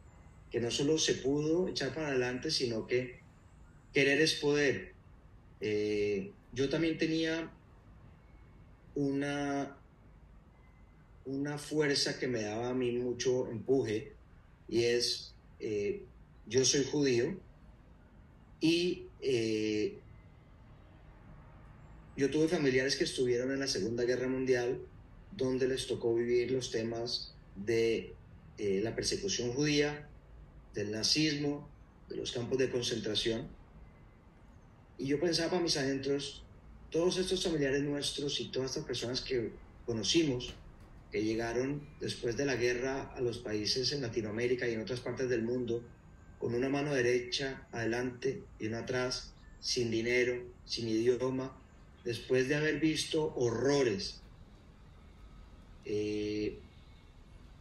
que 0.51 0.61
no 0.61 0.71
solo 0.71 0.97
se 0.97 1.15
pudo 1.15 1.69
echar 1.69 1.95
para 1.95 2.09
adelante, 2.09 2.51
sino 2.51 2.87
que 2.87 3.19
querer 3.93 4.21
es 4.21 4.35
poder. 4.35 4.95
Eh, 5.61 6.33
yo 6.53 6.69
también 6.69 6.97
tenía 6.99 7.51
una, 8.95 9.77
una 11.25 11.59
fuerza 11.59 12.19
que 12.19 12.29
me 12.29 12.43
daba 12.43 12.71
a 12.71 12.75
mí 12.75 12.93
mucho 12.93 13.49
empuje 13.49 14.13
y 14.69 14.85
es, 14.85 15.35
eh, 15.61 16.03
yo 16.47 16.65
soy 16.65 16.85
judío 16.85 17.37
y 18.61 19.07
eh, 19.21 19.99
yo 22.17 22.31
tuve 22.31 22.49
familiares 22.49 22.97
que 22.97 23.05
estuvieron 23.05 23.51
en 23.53 23.61
la 23.61 23.67
Segunda 23.67 24.05
Guerra 24.05 24.29
Mundial 24.29 24.81
donde 25.37 25.67
les 25.67 25.87
tocó 25.87 26.15
vivir 26.15 26.51
los 26.51 26.71
temas 26.71 27.35
de 27.57 28.15
eh, 28.59 28.81
la 28.83 28.95
persecución 28.95 29.53
judía, 29.53 30.09
del 30.75 30.93
nazismo, 30.93 31.69
de 32.09 32.17
los 32.17 32.33
campos 32.33 32.59
de 32.59 32.71
concentración. 32.71 33.49
Y 34.97 35.07
yo 35.07 35.19
pensaba 35.19 35.51
para 35.51 35.63
mis 35.63 35.77
adentros, 35.77 36.44
todos 36.95 37.19
estos 37.19 37.43
familiares 37.43 37.83
nuestros 37.83 38.39
y 38.39 38.53
todas 38.53 38.71
estas 38.71 38.85
personas 38.85 39.21
que 39.21 39.51
conocimos, 39.85 40.55
que 41.11 41.25
llegaron 41.25 41.85
después 41.99 42.37
de 42.37 42.47
la 42.47 42.55
guerra 42.55 43.13
a 43.17 43.21
los 43.21 43.39
países 43.39 43.91
en 43.91 44.01
Latinoamérica 44.01 44.69
y 44.69 44.75
en 44.75 44.81
otras 44.81 45.01
partes 45.01 45.29
del 45.29 45.43
mundo, 45.43 45.83
con 46.39 46.55
una 46.55 46.69
mano 46.69 46.95
derecha 46.95 47.67
adelante 47.73 48.45
y 48.61 48.69
una 48.69 48.79
atrás, 48.79 49.35
sin 49.59 49.91
dinero, 49.91 50.41
sin 50.67 50.89
idioma, 50.89 51.61
después 52.05 52.49
de 52.49 52.55
haber 52.55 52.79
visto 52.79 53.35
horrores, 53.35 54.21
eh, 55.85 56.61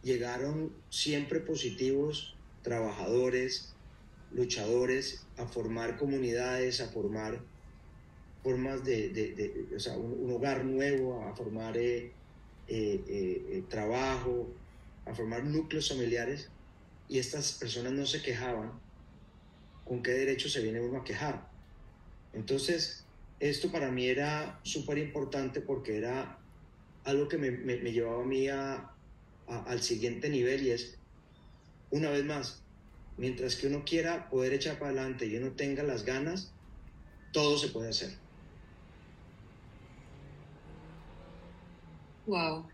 llegaron 0.04 0.72
siempre 0.90 1.40
positivos, 1.40 2.36
trabajadores, 2.62 3.74
luchadores, 4.30 5.26
a 5.36 5.46
formar 5.46 5.98
comunidades, 5.98 6.80
a 6.80 6.86
formar 6.86 7.42
formas 8.44 8.84
de, 8.84 9.08
de, 9.08 9.32
de 9.32 9.74
o 9.74 9.80
sea, 9.80 9.96
un, 9.96 10.12
un, 10.20 10.32
hogar 10.32 10.66
nuevo, 10.66 11.24
a 11.24 11.34
formar 11.34 11.78
eh, 11.78 12.12
eh, 12.68 13.04
eh, 13.08 13.64
trabajo, 13.70 14.52
a 15.06 15.14
formar 15.14 15.44
núcleos 15.44 15.88
familiares, 15.88 16.50
y 17.08 17.18
estas 17.18 17.52
personas 17.52 17.94
no 17.94 18.04
se 18.04 18.20
quejaban, 18.20 18.72
¿con 19.86 20.02
qué 20.02 20.12
derecho 20.12 20.50
se 20.50 20.62
viene 20.62 20.82
uno 20.82 20.98
a 20.98 21.04
quejar? 21.04 21.48
Entonces, 22.34 23.06
esto 23.40 23.72
para 23.72 23.90
mí 23.90 24.06
era 24.06 24.60
súper 24.62 24.98
importante 24.98 25.62
porque 25.62 25.96
era 25.96 26.38
algo 27.04 27.28
que 27.28 27.38
me, 27.38 27.50
me, 27.50 27.78
me 27.78 27.92
llevaba 27.92 28.22
a 28.22 28.26
mí 28.26 28.48
a, 28.48 28.90
a, 29.48 29.62
al 29.66 29.80
siguiente 29.80 30.28
nivel 30.28 30.66
y 30.66 30.70
es, 30.70 30.98
una 31.90 32.10
vez 32.10 32.26
más, 32.26 32.62
mientras 33.16 33.56
que 33.56 33.68
uno 33.68 33.84
quiera 33.86 34.28
poder 34.28 34.52
echar 34.52 34.78
para 34.78 34.90
adelante 34.90 35.24
y 35.26 35.36
uno 35.36 35.52
tenga 35.52 35.82
las 35.82 36.04
ganas, 36.04 36.52
todo 37.32 37.56
se 37.56 37.68
puede 37.68 37.88
hacer. 37.88 38.23
Wow, 42.26 42.66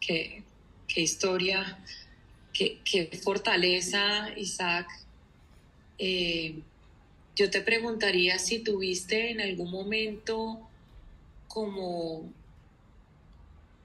qué, 0.00 0.44
qué 0.86 1.00
historia, 1.00 1.78
qué, 2.52 2.78
qué, 2.84 3.06
fortaleza, 3.22 4.28
Isaac. 4.36 4.86
Eh, 5.98 6.60
yo 7.34 7.50
te 7.50 7.62
preguntaría 7.62 8.38
si 8.38 8.60
tuviste 8.60 9.32
en 9.32 9.40
algún 9.40 9.72
momento 9.72 10.60
como 11.48 12.32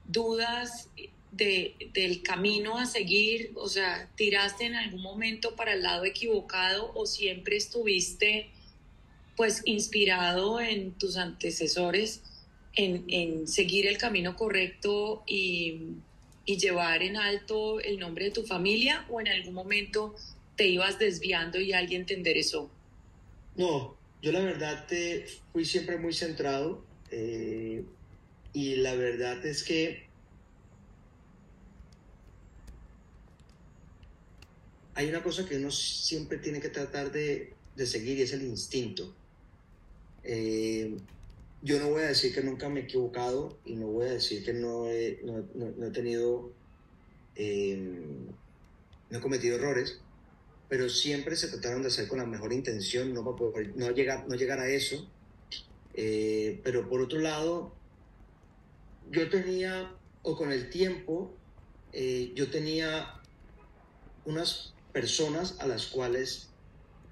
dudas 0.06 0.88
de, 1.32 1.74
del 1.92 2.22
camino 2.22 2.78
a 2.78 2.86
seguir, 2.86 3.52
o 3.56 3.68
sea, 3.68 4.08
tiraste 4.14 4.66
en 4.66 4.76
algún 4.76 5.02
momento 5.02 5.56
para 5.56 5.72
el 5.72 5.82
lado 5.82 6.04
equivocado 6.04 6.92
o 6.94 7.06
siempre 7.06 7.56
estuviste 7.56 8.50
pues 9.36 9.62
inspirado 9.64 10.60
en 10.60 10.92
tus 10.92 11.16
antecesores 11.16 12.22
en, 12.76 13.48
seguir 13.48 13.86
el 13.86 13.98
camino 13.98 14.36
correcto 14.36 15.24
y, 15.26 15.96
llevar 16.46 17.02
en 17.02 17.16
alto 17.16 17.80
el 17.80 17.98
nombre 17.98 18.26
de 18.26 18.30
tu 18.30 18.44
familia 18.44 19.04
o 19.10 19.20
en 19.20 19.26
algún 19.26 19.52
momento 19.52 20.14
te 20.54 20.68
ibas 20.68 20.96
desviando 20.96 21.60
y 21.60 21.72
alguien 21.72 22.06
te 22.06 22.14
enderezó? 22.14 22.70
No, 23.56 23.96
yo 24.22 24.30
la 24.30 24.40
verdad 24.40 24.86
fui 25.52 25.64
siempre 25.64 25.98
muy 25.98 26.12
centrado 26.12 26.84
eh, 27.10 27.82
y 28.52 28.76
la 28.76 28.94
verdad 28.94 29.44
es 29.44 29.64
que 29.64 30.06
hay 34.94 35.08
una 35.08 35.22
cosa 35.22 35.46
que 35.46 35.56
uno 35.56 35.72
siempre 35.72 36.38
tiene 36.38 36.60
que 36.60 36.68
tratar 36.68 37.10
de, 37.10 37.52
de 37.74 37.86
seguir 37.86 38.18
y 38.18 38.22
es 38.22 38.32
el 38.32 38.42
instinto. 38.42 39.12
Eh, 40.22 40.96
yo 41.66 41.80
no 41.80 41.90
voy 41.90 42.02
a 42.02 42.06
decir 42.06 42.32
que 42.32 42.42
nunca 42.42 42.68
me 42.68 42.78
he 42.78 42.82
equivocado 42.84 43.58
y 43.64 43.74
no 43.74 43.88
voy 43.88 44.06
a 44.06 44.12
decir 44.12 44.44
que 44.44 44.52
no 44.52 44.88
he, 44.88 45.18
no, 45.24 45.48
no, 45.54 45.72
no 45.76 45.86
he 45.86 45.90
tenido, 45.90 46.52
eh, 47.34 47.76
no 49.10 49.18
he 49.18 49.20
cometido 49.20 49.56
errores, 49.56 49.98
pero 50.68 50.88
siempre 50.88 51.34
se 51.34 51.48
trataron 51.48 51.82
de 51.82 51.88
hacer 51.88 52.06
con 52.06 52.18
la 52.18 52.24
mejor 52.24 52.52
intención, 52.52 53.12
no, 53.12 53.24
para 53.24 53.36
poder, 53.36 53.76
no, 53.76 53.90
llegar, 53.90 54.28
no 54.28 54.36
llegar 54.36 54.60
a 54.60 54.68
eso. 54.68 55.10
Eh, 55.94 56.60
pero 56.62 56.88
por 56.88 57.00
otro 57.00 57.18
lado, 57.18 57.74
yo 59.10 59.28
tenía, 59.28 59.92
o 60.22 60.36
con 60.36 60.52
el 60.52 60.70
tiempo, 60.70 61.34
eh, 61.92 62.30
yo 62.36 62.48
tenía 62.48 63.20
unas 64.24 64.72
personas 64.92 65.58
a 65.58 65.66
las 65.66 65.86
cuales 65.86 66.50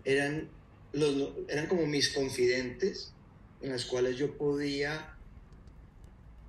eran, 0.05 0.49
los, 0.93 1.33
eran 1.49 1.67
como 1.67 1.87
mis 1.87 2.11
confidentes, 2.11 3.14
en 3.61 3.71
las 3.71 3.85
cuales 3.85 4.17
yo 4.17 4.37
podía 4.37 5.17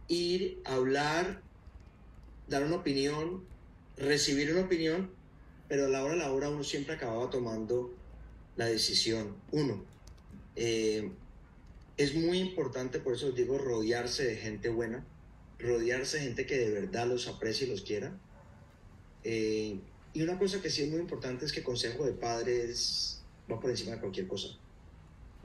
ir, 0.07 0.62
hablar, 0.65 1.41
dar 2.47 2.63
una 2.63 2.77
opinión 2.77 3.43
recibir 3.97 4.51
una 4.51 4.62
opinión, 4.62 5.12
pero 5.67 5.85
a 5.85 5.89
la 5.89 6.03
hora 6.03 6.13
a 6.13 6.17
la 6.17 6.31
hora 6.31 6.50
uno 6.50 6.63
siempre 6.63 6.95
acababa 6.95 7.29
tomando 7.29 7.93
la 8.55 8.65
decisión. 8.65 9.35
Uno, 9.51 9.83
eh, 10.55 11.12
es 11.97 12.15
muy 12.15 12.39
importante, 12.39 13.00
por 13.00 13.13
eso 13.13 13.27
os 13.27 13.35
digo, 13.35 13.57
rodearse 13.57 14.25
de 14.25 14.35
gente 14.35 14.69
buena, 14.69 15.05
rodearse 15.59 16.17
de 16.17 16.24
gente 16.25 16.45
que 16.45 16.57
de 16.57 16.71
verdad 16.71 17.07
los 17.07 17.27
aprecie 17.27 17.67
y 17.67 17.69
los 17.69 17.81
quiera. 17.81 18.17
Eh, 19.24 19.79
y 20.13 20.21
una 20.21 20.38
cosa 20.38 20.62
que 20.62 20.69
sí 20.69 20.83
es 20.83 20.89
muy 20.89 21.00
importante 21.00 21.45
es 21.45 21.51
que 21.51 21.63
consejo 21.63 22.05
de 22.05 22.13
padres 22.13 23.21
va 23.51 23.59
por 23.59 23.69
encima 23.69 23.93
de 23.93 24.00
cualquier 24.00 24.27
cosa. 24.27 24.50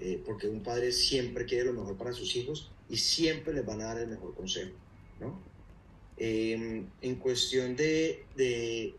Eh, 0.02 0.22
porque 0.24 0.48
un 0.48 0.62
padre 0.62 0.92
siempre 0.92 1.44
quiere 1.44 1.66
lo 1.66 1.74
mejor 1.74 1.98
para 1.98 2.14
sus 2.14 2.34
hijos 2.34 2.70
y 2.88 2.96
siempre 2.96 3.52
les 3.52 3.66
van 3.66 3.82
a 3.82 3.84
dar 3.84 3.98
el 3.98 4.08
mejor 4.08 4.34
consejo, 4.34 4.72
¿no? 5.20 5.38
Em, 6.16 6.86
en 7.02 7.16
cuestión 7.16 7.76
de, 7.76 8.24
de, 8.34 8.94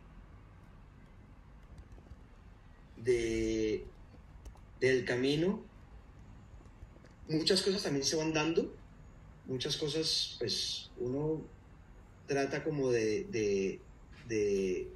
de, 2.98 3.84
del 4.79 5.03
camino, 5.03 5.63
muchas 7.27 7.63
cosas 7.63 7.81
también 7.81 8.05
se 8.05 8.15
van 8.15 8.31
dando, 8.31 8.72
muchas 9.48 9.77
cosas, 9.77 10.36
pues 10.38 10.91
uno 11.00 11.41
trata 12.27 12.63
como 12.63 12.91
de, 12.91 13.24
de, 13.24 13.79
de, 14.27 14.88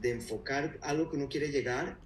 de 0.00 0.10
enfocar 0.10 0.78
algo 0.80 1.10
que 1.10 1.16
uno 1.16 1.28
quiere 1.28 1.48
llegar 1.48 1.98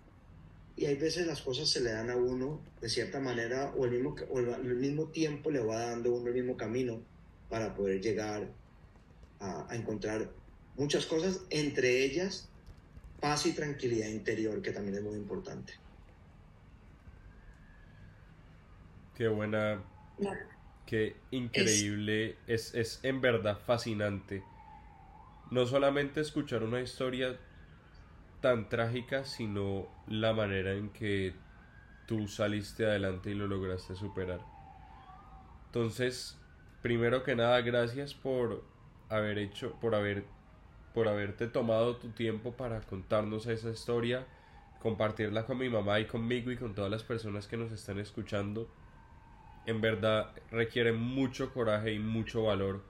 y 0.79 0.87
hay 0.87 0.95
veces 0.97 1.27
las 1.27 1.43
cosas 1.43 1.69
se 1.69 1.81
le 1.81 1.91
dan 1.91 2.11
a 2.11 2.17
uno 2.17 2.61
de 2.81 2.89
cierta 2.89 3.19
manera 3.19 3.73
o 3.77 3.85
el 3.85 3.93
mismo, 3.93 4.15
o 4.31 4.39
el 4.39 4.77
mismo 4.77 5.09
tiempo 5.09 5.51
le 5.51 5.61
va 5.61 5.87
dando 5.87 6.15
uno 6.15 6.29
el 6.29 6.35
mismo 6.35 6.57
camino 6.57 7.03
para 7.49 7.75
poder 7.75 8.01
llegar 8.01 8.49
a, 9.41 9.71
a, 9.71 9.75
encontrar 9.75 10.31
muchas 10.77 11.07
cosas, 11.07 11.41
entre 11.51 12.05
ellas 12.05 12.49
paz 13.21 13.47
y 13.47 13.53
tranquilidad 13.53 14.09
interior, 14.09 14.63
que 14.63 14.71
también 14.71 14.97
es 14.99 15.03
muy 15.03 15.17
importante. 15.17 15.73
Qué 19.17 19.27
buena, 19.27 19.83
qué 20.87 21.17
increíble, 21.33 22.37
es, 22.47 22.73
es 22.75 23.01
en 23.03 23.21
verdad 23.21 23.59
fascinante. 23.67 24.45
No 25.51 25.67
solamente 25.67 26.21
escuchar 26.21 26.63
una 26.63 26.81
historia 26.81 27.37
tan 28.41 28.69
trágica, 28.69 29.25
sino 29.25 29.87
la 30.07 30.33
manera 30.33 30.73
en 30.73 30.91
que 30.91 31.35
tú 32.07 32.29
saliste 32.29 32.87
adelante 32.87 33.31
y 33.31 33.35
lo 33.35 33.47
lograste 33.47 33.95
superar. 33.95 34.41
Entonces, 35.67 36.39
primero 36.83 37.23
que 37.23 37.37
nada, 37.37 37.61
gracias 37.61 38.15
por 38.15 38.65
haber 39.09 39.39
hecho, 39.39 39.73
por 39.81 39.95
haber, 39.95 40.25
por 40.95 41.09
haberte 41.09 41.47
tomado 41.47 41.97
tu 41.97 42.09
tiempo 42.11 42.53
para 42.53 42.81
contarnos 42.81 43.47
esa 43.47 43.71
historia, 43.71 44.27
compartirla 44.81 45.45
con 45.45 45.59
mi 45.59 45.69
mamá 45.69 46.01
y 46.01 46.07
conmigo 46.07 46.51
y 46.51 46.57
con 46.57 46.75
todas 46.75 46.91
las 46.91 47.03
personas 47.03 47.47
que 47.47 47.57
nos 47.57 47.73
están 47.73 47.99
escuchando 47.99 48.69
en 49.69 49.83
verdad 49.83 50.31
requiere 50.51 50.95
mucho 50.95 51.53
coraje 51.53 51.93
y 51.93 51.99
mucho 51.99 52.45
valor, 52.45 52.83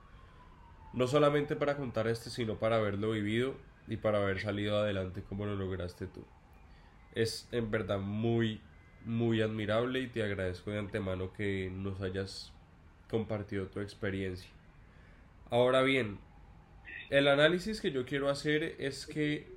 no 0.93 1.07
solamente 1.07 1.57
para 1.57 1.75
contar 1.75 2.07
este, 2.07 2.29
sino 2.29 2.55
para 2.55 2.77
haberlo 2.77 3.11
vivido 3.11 3.55
y 3.89 3.97
para 3.97 4.21
haber 4.21 4.39
salido 4.39 4.77
adelante 4.77 5.23
como 5.27 5.45
lo 5.45 5.55
lograste 5.55 6.07
tú. 6.07 6.23
Es 7.15 7.47
en 7.51 7.71
verdad 7.71 7.99
muy, 7.99 8.61
muy 9.05 9.41
admirable 9.41 9.99
y 9.99 10.07
te 10.07 10.23
agradezco 10.23 10.71
de 10.71 10.79
antemano 10.79 11.33
que 11.33 11.71
nos 11.73 11.99
hayas 12.01 12.53
compartido 13.09 13.67
tu 13.67 13.79
experiencia. 13.79 14.49
Ahora 15.49 15.81
bien, 15.81 16.19
el 17.09 17.27
análisis 17.27 17.81
que 17.81 17.91
yo 17.91 18.05
quiero 18.05 18.29
hacer 18.29 18.75
es 18.77 19.07
que 19.07 19.47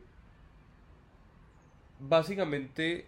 básicamente 2.00 3.06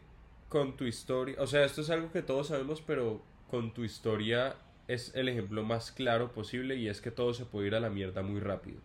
con 0.49 0.77
tu 0.77 0.85
historia, 0.85 1.37
o 1.41 1.47
sea, 1.47 1.65
esto 1.65 1.81
es 1.81 1.91
algo 1.91 2.13
que 2.13 2.23
todos 2.23 2.49
sabemos, 2.49 2.83
pero 2.83 3.23
con 3.51 3.73
tu 3.73 3.85
historia 3.85 4.57
es 4.87 5.15
el 5.15 5.29
ejemplo 5.29 5.63
más 5.63 5.91
claro 5.93 6.33
posible 6.33 6.77
y 6.77 6.89
es 6.89 7.01
que 7.01 7.11
todo 7.11 7.33
se 7.33 7.47
puede 7.47 7.69
ir 7.69 7.75
a 7.75 7.81
la 7.81 7.89
mierda 7.89 8.23
muy 8.23 8.41
rápido. 8.41 8.79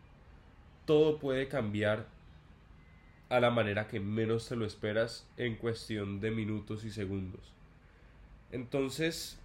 Todo 0.85 1.19
puede 1.19 1.49
cambiar 1.49 2.07
a 3.29 3.39
la 3.39 3.51
manera 3.51 3.87
que 3.87 3.99
menos 3.99 4.49
te 4.49 4.55
lo 4.55 4.65
esperas 4.65 5.27
en 5.37 5.55
cuestión 5.55 6.19
de 6.19 6.31
minutos 6.31 6.83
y 6.83 6.91
segundos. 6.91 7.53
Entonces, 8.51 9.39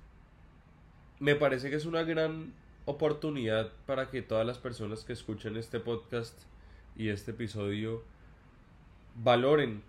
me 1.20 1.34
parece 1.34 1.70
que 1.70 1.76
es 1.76 1.84
una 1.84 2.02
gran 2.02 2.52
oportunidad 2.86 3.70
para 3.86 4.10
que 4.10 4.22
todas 4.22 4.46
las 4.46 4.58
personas 4.58 5.04
que 5.04 5.12
escuchen 5.12 5.56
este 5.56 5.80
podcast 5.80 6.38
y 6.96 7.08
este 7.08 7.32
episodio 7.32 8.02
valoren 9.16 9.82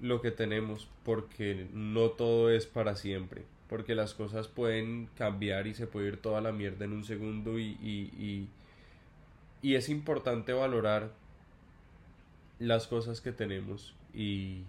lo 0.00 0.20
que 0.20 0.30
tenemos 0.30 0.88
porque 1.04 1.68
no 1.72 2.10
todo 2.10 2.50
es 2.50 2.66
para 2.66 2.96
siempre 2.96 3.44
porque 3.72 3.94
las 3.94 4.12
cosas 4.12 4.48
pueden 4.48 5.08
cambiar 5.16 5.66
y 5.66 5.72
se 5.72 5.86
puede 5.86 6.08
ir 6.08 6.16
toda 6.18 6.42
la 6.42 6.52
mierda 6.52 6.84
en 6.84 6.92
un 6.92 7.04
segundo 7.04 7.58
y, 7.58 7.78
y, 7.82 8.46
y, 9.62 9.74
es 9.76 9.88
importante 9.88 10.52
valorar 10.52 11.10
las 12.62 12.86
cosas 12.86 13.20
que 13.20 13.32
tenemos 13.32 13.94
y 14.14 14.62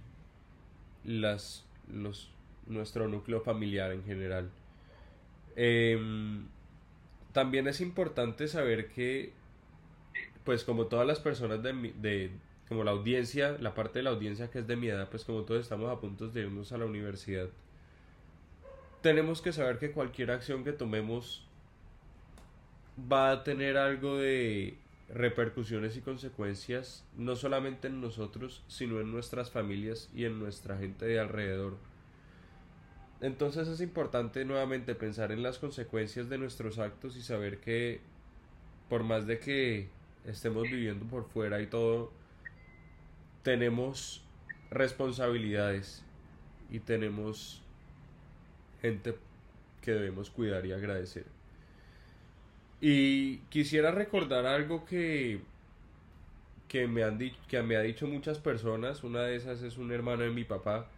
las, 1.03 1.63
los, 1.91 2.31
nuestro 2.65 3.07
núcleo 3.07 3.41
familiar 3.41 3.91
en 3.91 4.03
general. 4.03 4.49
Em, 5.55 6.47
también 7.33 7.67
es 7.67 7.81
importante 7.81 8.47
saber 8.47 8.89
que, 8.89 9.33
pues 10.43 10.63
como 10.63 10.87
todas 10.87 11.05
las 11.05 11.19
personas 11.19 11.61
de, 11.61 11.93
de, 12.01 12.31
como 12.67 12.83
la 12.83 12.91
audiencia, 12.91 13.57
la 13.59 13.75
parte 13.75 13.99
de 13.99 14.03
la 14.03 14.09
audiencia 14.09 14.49
que 14.49 14.59
es 14.59 14.67
de 14.67 14.75
mi 14.75 14.87
edad, 14.87 15.09
pues 15.09 15.23
como 15.23 15.43
todos 15.43 15.61
estamos 15.61 15.91
a 15.91 15.99
punto 15.99 16.27
de 16.27 16.41
irnos 16.41 16.71
a 16.71 16.77
la 16.79 16.85
universidad, 16.85 17.49
tenemos 19.01 19.41
que 19.41 19.53
saber 19.53 19.77
que 19.77 19.91
cualquier 19.91 20.31
acción 20.31 20.63
que 20.63 20.71
tomemos 20.71 21.45
va 23.11 23.31
a 23.31 23.43
tener 23.43 23.77
algo 23.77 24.17
de 24.17 24.77
repercusiones 25.09 25.97
y 25.97 26.01
consecuencias 26.01 27.05
no 27.17 27.35
solamente 27.35 27.87
en 27.87 28.01
nosotros, 28.01 28.63
sino 28.67 28.99
en 28.99 29.11
nuestras 29.11 29.51
familias 29.51 30.09
y 30.15 30.25
en 30.25 30.39
nuestra 30.39 30.77
gente 30.77 31.05
de 31.05 31.19
alrededor. 31.19 31.77
Entonces 33.21 33.67
es 33.67 33.79
importante 33.79 34.43
nuevamente 34.43 34.95
pensar 34.95 35.31
en 35.31 35.43
las 35.43 35.57
consecuencias 35.59 36.29
de 36.29 36.37
nuestros 36.37 36.77
actos 36.79 37.15
y 37.15 37.21
saber 37.21 37.59
que 37.59 38.01
por 38.89 39.03
más 39.03 39.25
de 39.25 39.39
que 39.39 39.87
estemos 40.25 40.63
viviendo 40.63 41.05
por 41.05 41.25
fuera 41.29 41.61
y 41.61 41.67
todo, 41.67 42.11
tenemos 43.43 44.23
responsabilidades 44.71 46.03
y 46.69 46.79
tenemos 46.79 47.61
gente 48.81 49.15
que 49.81 49.91
debemos 49.91 50.29
cuidar 50.29 50.65
y 50.65 50.71
agradecer. 50.71 51.32
Y 52.85 53.37
quisiera 53.49 53.91
recordar 53.91 54.45
algo 54.45 54.83
que, 54.83 55.39
que, 56.67 56.85
me 56.85 57.03
han 57.05 57.17
que 57.47 57.63
me 57.63 57.77
ha 57.77 57.79
dicho 57.79 58.07
muchas 58.07 58.39
personas. 58.39 59.05
Una 59.05 59.21
de 59.21 59.37
esas 59.37 59.61
es 59.61 59.77
un 59.77 59.93
hermano 59.93 60.23
de 60.23 60.31
mi 60.31 60.43
papá 60.43 60.89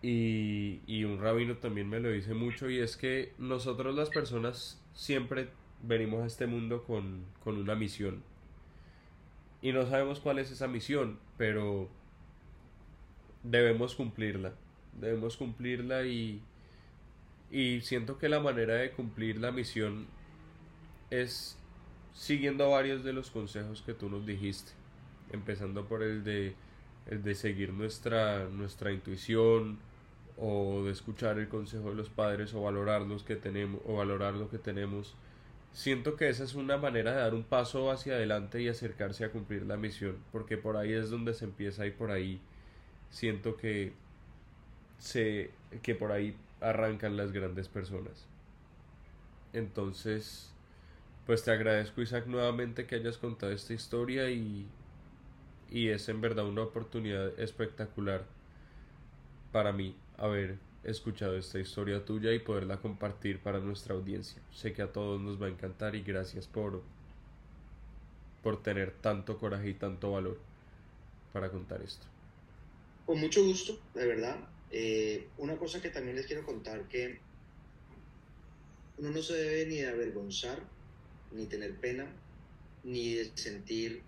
y, 0.00 0.80
y 0.86 1.04
un 1.04 1.20
rabino 1.20 1.58
también 1.58 1.90
me 1.90 2.00
lo 2.00 2.10
dice 2.10 2.32
mucho 2.32 2.70
y 2.70 2.78
es 2.78 2.96
que 2.96 3.34
nosotros 3.36 3.94
las 3.94 4.08
personas 4.08 4.80
siempre 4.94 5.50
venimos 5.82 6.22
a 6.22 6.26
este 6.28 6.46
mundo 6.46 6.82
con, 6.84 7.26
con 7.44 7.58
una 7.58 7.74
misión. 7.74 8.22
Y 9.60 9.72
no 9.72 9.84
sabemos 9.86 10.18
cuál 10.18 10.38
es 10.38 10.50
esa 10.50 10.66
misión, 10.66 11.18
pero 11.36 11.90
debemos 13.42 13.96
cumplirla. 13.96 14.54
Debemos 14.98 15.36
cumplirla 15.36 16.06
y, 16.06 16.40
y 17.50 17.82
siento 17.82 18.16
que 18.16 18.30
la 18.30 18.40
manera 18.40 18.76
de 18.76 18.92
cumplir 18.92 19.36
la 19.38 19.52
misión 19.52 20.06
es 21.12 21.58
siguiendo 22.14 22.70
varios 22.70 23.04
de 23.04 23.12
los 23.12 23.30
consejos 23.30 23.82
que 23.82 23.92
tú 23.92 24.08
nos 24.08 24.24
dijiste. 24.24 24.72
Empezando 25.30 25.86
por 25.86 26.02
el 26.02 26.24
de, 26.24 26.54
de 27.06 27.34
seguir 27.34 27.72
nuestra, 27.72 28.48
nuestra 28.48 28.92
intuición 28.92 29.78
o 30.38 30.82
de 30.84 30.92
escuchar 30.92 31.38
el 31.38 31.48
consejo 31.48 31.90
de 31.90 31.96
los 31.96 32.08
padres 32.08 32.54
o 32.54 32.62
valorar 32.62 33.02
los 33.02 33.22
que 33.24 33.36
tenemos 33.36 33.80
o 33.86 33.96
valorar 33.96 34.34
lo 34.34 34.48
que 34.48 34.58
tenemos. 34.58 35.14
Siento 35.72 36.16
que 36.16 36.28
esa 36.28 36.44
es 36.44 36.54
una 36.54 36.78
manera 36.78 37.12
de 37.12 37.18
dar 37.18 37.34
un 37.34 37.44
paso 37.44 37.90
hacia 37.90 38.14
adelante 38.14 38.62
y 38.62 38.68
acercarse 38.68 39.24
a 39.24 39.30
cumplir 39.30 39.64
la 39.64 39.76
misión, 39.76 40.16
porque 40.30 40.58
por 40.58 40.76
ahí 40.76 40.92
es 40.92 41.10
donde 41.10 41.34
se 41.34 41.44
empieza 41.44 41.86
y 41.86 41.90
por 41.90 42.10
ahí 42.10 42.40
siento 43.10 43.56
que 43.56 43.92
se 44.98 45.50
que 45.82 45.94
por 45.94 46.12
ahí 46.12 46.36
arrancan 46.60 47.16
las 47.16 47.32
grandes 47.32 47.68
personas. 47.68 48.26
Entonces, 49.52 50.51
pues 51.26 51.44
te 51.44 51.50
agradezco 51.50 52.02
Isaac 52.02 52.26
nuevamente 52.26 52.86
que 52.86 52.96
hayas 52.96 53.18
contado 53.18 53.52
esta 53.52 53.74
historia 53.74 54.30
y, 54.30 54.66
y 55.70 55.88
es 55.88 56.08
en 56.08 56.20
verdad 56.20 56.46
una 56.46 56.62
oportunidad 56.62 57.38
espectacular 57.38 58.24
para 59.52 59.72
mí 59.72 59.94
haber 60.18 60.58
escuchado 60.84 61.36
esta 61.36 61.58
historia 61.58 62.04
tuya 62.04 62.32
y 62.32 62.40
poderla 62.40 62.78
compartir 62.78 63.38
para 63.38 63.60
nuestra 63.60 63.94
audiencia. 63.94 64.42
Sé 64.52 64.72
que 64.72 64.82
a 64.82 64.92
todos 64.92 65.20
nos 65.20 65.40
va 65.40 65.46
a 65.46 65.50
encantar 65.50 65.94
y 65.94 66.02
gracias 66.02 66.46
por 66.46 66.82
por 68.42 68.60
tener 68.60 68.90
tanto 69.00 69.38
coraje 69.38 69.70
y 69.70 69.74
tanto 69.74 70.10
valor 70.12 70.36
para 71.32 71.48
contar 71.50 71.80
esto. 71.82 72.06
Con 73.06 73.20
mucho 73.20 73.44
gusto, 73.44 73.78
de 73.94 74.06
verdad. 74.06 74.36
Eh, 74.70 75.28
una 75.38 75.56
cosa 75.56 75.80
que 75.80 75.90
también 75.90 76.16
les 76.16 76.26
quiero 76.26 76.44
contar 76.44 76.88
que 76.88 77.20
uno 78.98 79.10
no 79.10 79.22
se 79.22 79.34
debe 79.34 79.66
ni 79.66 79.80
avergonzar, 79.82 80.60
ni 81.34 81.46
tener 81.46 81.74
pena, 81.76 82.06
ni 82.84 83.16
sentir 83.34 84.02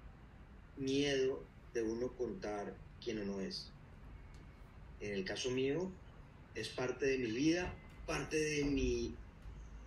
miedo 0.77 1.43
de 1.73 1.83
uno 1.83 2.13
contar 2.13 2.75
quién 3.03 3.19
uno 3.19 3.41
es. 3.41 3.71
En 5.01 5.13
el 5.13 5.25
caso 5.25 5.51
mío, 5.51 5.91
es 6.55 6.69
parte 6.69 7.07
de 7.07 7.19
mi 7.19 7.31
vida, 7.31 7.75
parte 8.07 8.37
de 8.37 8.65
mi, 8.65 9.15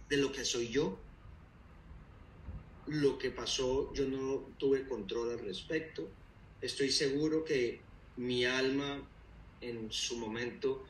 de 0.10 0.17
lo 0.17 0.32
que 0.32 0.45
soy 0.45 0.69
yo. 0.69 1.00
Lo 2.88 3.17
que 3.17 3.32
pasó, 3.32 3.93
yo 3.93 4.08
no 4.08 4.50
tuve 4.58 4.88
control 4.88 5.32
al 5.32 5.39
respecto. 5.39 6.10
Estoy 6.62 6.89
seguro 6.89 7.43
que 7.43 7.82
mi 8.15 8.45
alma 8.45 9.08
en 9.62 9.91
su 9.91 10.17
momento 10.17 10.86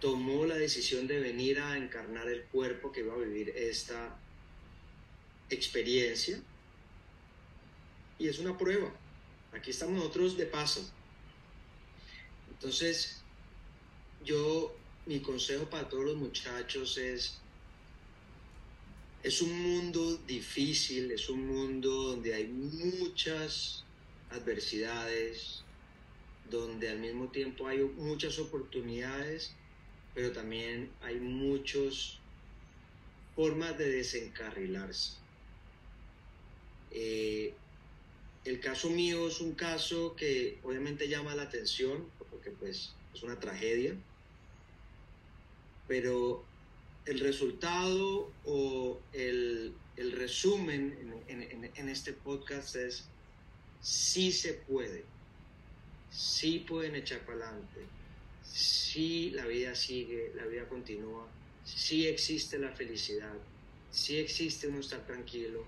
tomó 0.00 0.46
la 0.46 0.56
decisión 0.56 1.06
de 1.06 1.20
venir 1.20 1.60
a 1.60 1.76
encarnar 1.76 2.28
el 2.28 2.44
cuerpo 2.44 2.92
que 2.92 3.00
iba 3.00 3.14
a 3.14 3.18
vivir 3.18 3.50
esta 3.50 4.18
experiencia. 5.50 6.40
Y 8.18 8.28
es 8.28 8.38
una 8.38 8.56
prueba. 8.56 8.92
Aquí 9.52 9.70
estamos 9.70 9.96
nosotros 9.96 10.36
de 10.36 10.46
paso. 10.46 10.88
Entonces, 12.50 13.22
yo, 14.24 14.74
mi 15.06 15.20
consejo 15.20 15.70
para 15.70 15.88
todos 15.88 16.04
los 16.04 16.16
muchachos 16.16 16.98
es, 16.98 17.38
es 19.22 19.42
un 19.42 19.62
mundo 19.62 20.16
difícil, 20.26 21.10
es 21.12 21.28
un 21.28 21.46
mundo 21.46 21.90
donde 21.90 22.34
hay 22.34 22.46
muchas 22.48 23.84
adversidades, 24.30 25.62
donde 26.50 26.88
al 26.88 26.98
mismo 26.98 27.28
tiempo 27.28 27.66
hay 27.66 27.78
muchas 27.78 28.38
oportunidades, 28.38 29.52
pero 30.14 30.32
también 30.32 30.90
hay 31.02 31.16
muchas 31.20 32.18
formas 33.36 33.78
de 33.78 33.88
desencarrilarse. 33.88 35.17
Eh, 36.90 37.54
el 38.44 38.60
caso 38.60 38.90
mío 38.90 39.28
es 39.28 39.40
un 39.40 39.52
caso 39.52 40.14
que 40.16 40.58
obviamente 40.62 41.08
llama 41.08 41.34
la 41.34 41.42
atención, 41.42 42.08
porque 42.30 42.50
pues 42.50 42.94
es 43.14 43.22
una 43.22 43.38
tragedia, 43.38 43.94
pero 45.86 46.44
el 47.04 47.20
resultado 47.20 48.32
o 48.44 49.00
el, 49.12 49.74
resumen 49.96 51.22
en, 51.26 51.88
este 51.88 52.12
podcast 52.12 52.76
es 52.76 53.04
sí 53.80 54.30
se 54.30 54.54
puede 54.54 55.04
sí 56.10 56.64
pueden 56.66 56.96
echar 56.96 57.20
para 57.20 57.48
adelante, 57.48 57.80
sí 58.42 59.30
la 59.30 59.46
vida 59.46 59.74
sigue, 59.74 60.32
la 60.34 60.46
vida 60.46 60.68
continúa, 60.68 61.26
sí 61.64 62.06
existe 62.06 62.58
la 62.58 62.72
felicidad, 62.72 63.34
sí 63.90 64.16
existe 64.16 64.68
uno 64.68 64.80
estar 64.80 65.06
tranquilo 65.06 65.64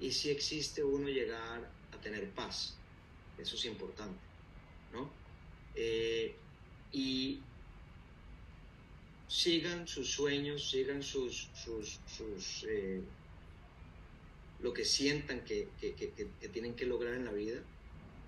y 0.00 0.12
sí 0.12 0.30
existe 0.30 0.82
uno 0.82 1.08
llegar 1.08 1.70
a 1.92 2.00
tener 2.00 2.28
paz. 2.30 2.74
Eso 3.38 3.56
es 3.56 3.64
importante, 3.66 4.18
¿no? 4.92 5.10
Eh, 5.74 6.34
y 6.92 7.40
sigan 9.28 9.86
sus 9.86 10.10
sueños, 10.10 10.70
sigan 10.70 11.02
sus, 11.02 11.48
sus, 11.54 12.66
eh, 12.68 13.00
lo 14.60 14.72
que 14.72 14.84
sientan 14.84 15.44
que, 15.44 15.68
que 15.80 16.48
tienen 16.48 16.74
que 16.74 16.86
lograr 16.86 17.14
en 17.14 17.24
la 17.24 17.32
vida 17.32 17.60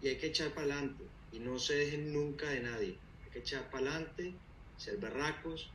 y 0.01 0.09
hay 0.09 0.17
que 0.17 0.27
echar 0.27 0.51
para 0.55 0.75
adelante 0.75 1.05
y 1.33 1.39
no 1.39 1.59
se 1.59 1.75
dejen 1.75 2.13
nunca 2.13 2.51
de 2.51 2.61
nadie. 2.61 2.97
Hay 3.25 3.31
que 3.33 3.39
echar 3.39 3.71
para 3.71 3.91
adelante, 3.91 4.35
ser 4.77 4.99
berracos. 4.99 5.71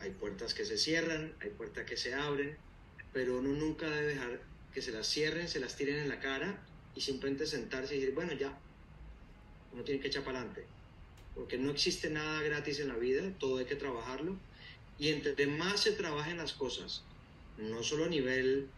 Hay 0.00 0.10
puertas 0.10 0.54
que 0.54 0.64
se 0.64 0.76
cierran, 0.76 1.34
hay 1.40 1.50
puertas 1.50 1.84
que 1.84 1.96
se 1.96 2.14
abren, 2.14 2.56
pero 3.12 3.38
uno 3.38 3.50
nunca 3.50 3.88
debe 3.88 4.08
dejar 4.08 4.40
que 4.74 4.82
se 4.82 4.90
las 4.90 5.06
cierren, 5.06 5.48
se 5.48 5.60
las 5.60 5.76
tiren 5.76 5.96
en 5.96 6.08
la 6.08 6.18
cara 6.20 6.60
y 6.96 7.00
simplemente 7.00 7.46
sentarse 7.46 7.94
y 7.94 8.00
decir, 8.00 8.14
bueno, 8.14 8.32
ya, 8.32 8.58
uno 9.72 9.84
tiene 9.84 10.00
que 10.00 10.08
echar 10.08 10.24
para 10.24 10.40
adelante. 10.40 10.66
Porque 11.34 11.58
no 11.58 11.70
existe 11.70 12.10
nada 12.10 12.42
gratis 12.42 12.80
en 12.80 12.88
la 12.88 12.96
vida, 12.96 13.22
todo 13.38 13.58
hay 13.58 13.64
que 13.64 13.76
trabajarlo. 13.76 14.36
Y 14.98 15.08
entre 15.08 15.46
más 15.46 15.80
se 15.80 15.92
trabajen 15.92 16.36
las 16.36 16.52
cosas, 16.52 17.02
no 17.56 17.82
solo 17.82 18.04
a 18.04 18.08
nivel 18.08 18.68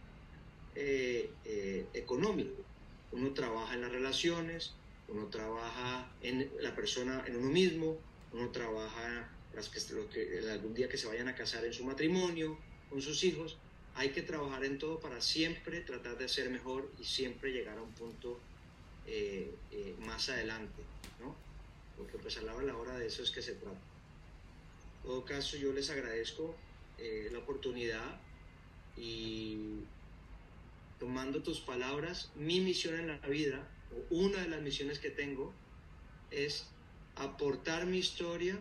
eh, 0.75 1.31
eh, 1.45 1.85
económico, 1.93 2.63
uno 3.11 3.33
trabaja 3.33 3.73
en 3.73 3.81
las 3.81 3.91
relaciones, 3.91 4.73
uno 5.07 5.27
trabaja 5.27 6.11
en 6.21 6.51
la 6.59 6.75
persona, 6.75 7.23
en 7.27 7.37
uno 7.37 7.49
mismo, 7.49 7.97
uno 8.33 8.49
trabaja 8.49 9.29
las 9.53 9.69
que, 9.69 9.79
que, 10.11 10.49
algún 10.51 10.73
día 10.73 10.89
que 10.89 10.97
se 10.97 11.07
vayan 11.07 11.27
a 11.27 11.35
casar 11.35 11.65
en 11.65 11.73
su 11.73 11.83
matrimonio, 11.83 12.57
con 12.89 13.01
sus 13.01 13.23
hijos, 13.23 13.57
hay 13.97 14.09
que 14.09 14.21
trabajar 14.21 14.63
en 14.63 14.77
todo 14.77 14.99
para 14.99 15.21
siempre 15.21 15.81
tratar 15.81 16.17
de 16.17 16.29
ser 16.29 16.51
mejor 16.51 16.91
y 16.99 17.03
siempre 17.03 17.51
llegar 17.51 17.79
a 17.79 17.81
un 17.81 17.91
punto 17.93 18.39
eh, 19.07 19.55
eh, 19.71 19.95
más 19.99 20.29
adelante, 20.29 20.83
¿no? 21.19 21.35
Porque 21.97 22.19
pues 22.19 22.37
a 22.37 22.43
la 22.43 22.53
hora 22.53 22.95
de 22.97 23.07
eso 23.07 23.23
es 23.23 23.31
que 23.31 23.41
se 23.41 23.53
trata. 23.53 23.75
En 23.75 25.09
todo 25.09 25.25
caso, 25.25 25.57
yo 25.57 25.73
les 25.73 25.89
agradezco 25.89 26.55
eh, 26.99 27.29
la 27.31 27.39
oportunidad 27.39 28.21
y 28.95 29.79
tomando 30.99 31.41
tus 31.41 31.59
palabras, 31.59 32.31
mi 32.35 32.61
misión 32.61 32.99
en 32.99 33.07
la 33.07 33.17
vida 33.27 33.67
una 34.09 34.41
de 34.41 34.49
las 34.49 34.61
misiones 34.61 34.99
que 34.99 35.09
tengo 35.09 35.53
es 36.31 36.67
aportar 37.15 37.85
mi 37.85 37.97
historia 37.97 38.59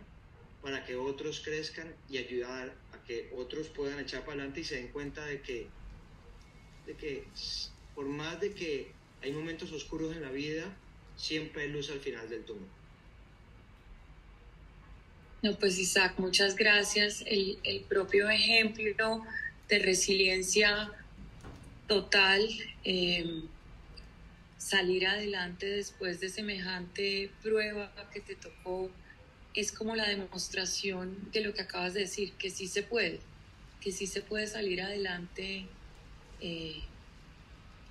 para 0.62 0.84
que 0.84 0.96
otros 0.96 1.40
crezcan 1.44 1.94
y 2.10 2.18
ayudar 2.18 2.74
a 2.92 3.04
que 3.04 3.30
otros 3.36 3.68
puedan 3.68 3.98
echar 4.00 4.20
para 4.20 4.32
adelante 4.32 4.60
y 4.60 4.64
se 4.64 4.76
den 4.76 4.88
cuenta 4.88 5.24
de 5.24 5.40
que, 5.40 5.68
de 6.86 6.94
que 6.94 7.24
por 7.94 8.06
más 8.06 8.40
de 8.40 8.52
que 8.52 8.90
hay 9.22 9.32
momentos 9.32 9.72
oscuros 9.72 10.14
en 10.14 10.22
la 10.22 10.30
vida, 10.30 10.64
siempre 11.16 11.62
hay 11.62 11.70
luz 11.70 11.90
al 11.90 12.00
final 12.00 12.28
del 12.28 12.44
túnel. 12.44 12.68
No, 15.42 15.56
pues 15.58 15.78
Isaac, 15.78 16.14
muchas 16.18 16.56
gracias. 16.56 17.22
El, 17.26 17.58
el 17.62 17.82
propio 17.82 18.28
ejemplo 18.28 19.22
de 19.68 19.78
resiliencia 19.78 20.90
total. 21.86 22.48
Eh, 22.84 23.44
salir 24.66 25.06
adelante 25.06 25.66
después 25.66 26.18
de 26.18 26.28
semejante 26.28 27.30
prueba 27.40 27.92
que 28.12 28.20
te 28.20 28.34
tocó 28.34 28.90
es 29.56 29.72
como 29.72 29.96
la 29.96 30.08
demostración 30.08 31.30
de 31.32 31.40
lo 31.40 31.54
que 31.54 31.62
acabas 31.62 31.94
de 31.94 32.00
decir, 32.00 32.32
que 32.34 32.50
sí 32.50 32.68
se 32.68 32.82
puede, 32.82 33.20
que 33.80 33.90
sí 33.90 34.06
se 34.06 34.20
puede 34.20 34.46
salir 34.46 34.82
adelante 34.82 35.66
eh, 36.40 36.82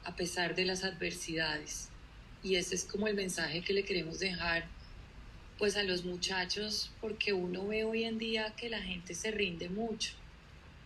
a 0.03 0.15
pesar 0.15 0.55
de 0.55 0.65
las 0.65 0.83
adversidades. 0.83 1.89
Y 2.43 2.55
ese 2.55 2.75
es 2.75 2.85
como 2.85 3.07
el 3.07 3.15
mensaje 3.15 3.61
que 3.61 3.73
le 3.73 3.83
queremos 3.83 4.19
dejar 4.19 4.67
pues 5.57 5.77
a 5.77 5.83
los 5.83 6.05
muchachos, 6.05 6.91
porque 7.01 7.33
uno 7.33 7.67
ve 7.67 7.83
hoy 7.85 8.03
en 8.03 8.17
día 8.17 8.53
que 8.55 8.69
la 8.69 8.81
gente 8.81 9.15
se 9.15 9.31
rinde 9.31 9.69
mucho 9.69 10.11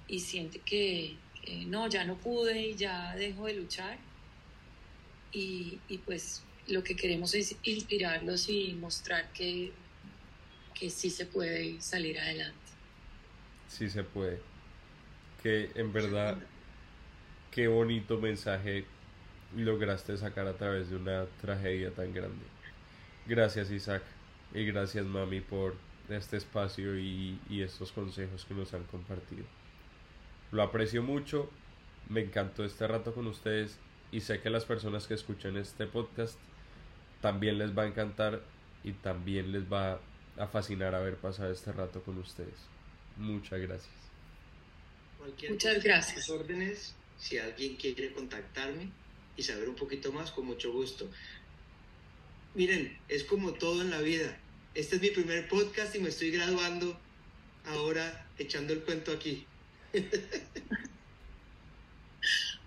y 0.07 0.19
siente 0.19 0.59
que 0.59 1.17
no, 1.65 1.89
ya 1.89 2.03
no 2.05 2.17
pude 2.17 2.67
y 2.67 2.75
ya 2.75 3.15
dejo 3.15 3.47
de 3.47 3.53
luchar 3.53 3.97
y, 5.31 5.79
pues 6.05 6.43
lo 6.67 6.83
que 6.83 6.95
queremos 6.95 7.33
es 7.33 7.55
inspirarlos 7.63 8.49
y 8.49 8.73
mostrar 8.73 9.31
que, 9.33 9.71
que 10.79 10.89
sí 10.89 11.09
se 11.09 11.25
puede 11.25 11.81
salir 11.81 12.19
adelante. 12.19 12.55
Sí 13.67 13.89
se 13.89 14.03
puede. 14.03 14.39
Que 15.43 15.71
en 15.75 15.91
verdad, 15.91 16.37
qué 17.51 17.67
bonito 17.67 18.17
mensaje 18.17 18.85
lograste 19.55 20.15
sacar 20.17 20.47
a 20.47 20.53
través 20.53 20.89
de 20.89 20.95
una 20.95 21.25
tragedia 21.41 21.91
tan 21.91 22.13
grande. 22.13 22.45
Gracias 23.25 23.71
Isaac 23.71 24.03
y 24.53 24.65
gracias 24.65 25.05
mami 25.05 25.41
por 25.41 25.75
este 26.09 26.37
espacio 26.37 26.97
y, 26.97 27.39
y 27.49 27.61
estos 27.61 27.91
consejos 27.91 28.45
que 28.45 28.53
nos 28.53 28.73
han 28.73 28.83
compartido. 28.85 29.45
Lo 30.51 30.63
aprecio 30.63 31.03
mucho, 31.03 31.49
me 32.07 32.21
encantó 32.21 32.63
este 32.63 32.87
rato 32.87 33.13
con 33.13 33.27
ustedes 33.27 33.77
y 34.11 34.21
sé 34.21 34.39
que 34.41 34.49
las 34.49 34.65
personas 34.65 35.07
que 35.07 35.13
escuchen 35.13 35.57
este 35.57 35.85
podcast 35.85 36.39
también 37.21 37.57
les 37.57 37.77
va 37.77 37.83
a 37.83 37.87
encantar 37.87 38.41
y 38.83 38.93
también 38.93 39.51
les 39.51 39.71
va 39.71 39.99
a 40.39 40.47
fascinar 40.47 40.95
haber 40.95 41.17
pasado 41.17 41.51
este 41.51 41.71
rato 41.71 42.01
con 42.01 42.17
ustedes. 42.17 42.55
Muchas 43.17 43.59
gracias. 43.59 43.91
Muchas 45.49 45.83
gracias. 45.83 46.29
órdenes, 46.29 46.95
si 47.19 47.37
alguien 47.37 47.75
quiere 47.75 48.13
contactarme 48.13 48.89
y 49.35 49.43
saber 49.43 49.67
un 49.67 49.75
poquito 49.75 50.13
más, 50.13 50.31
con 50.31 50.45
mucho 50.45 50.71
gusto. 50.71 51.09
Miren, 52.55 52.97
es 53.09 53.25
como 53.25 53.53
todo 53.53 53.81
en 53.81 53.89
la 53.89 53.99
vida. 53.99 54.37
Este 54.73 54.95
es 54.95 55.01
mi 55.01 55.09
primer 55.09 55.47
podcast 55.49 55.93
y 55.95 55.99
me 55.99 56.09
estoy 56.09 56.31
graduando 56.31 56.97
ahora 57.65 58.27
echando 58.37 58.71
el 58.73 58.79
cuento 58.81 59.11
aquí. 59.11 59.45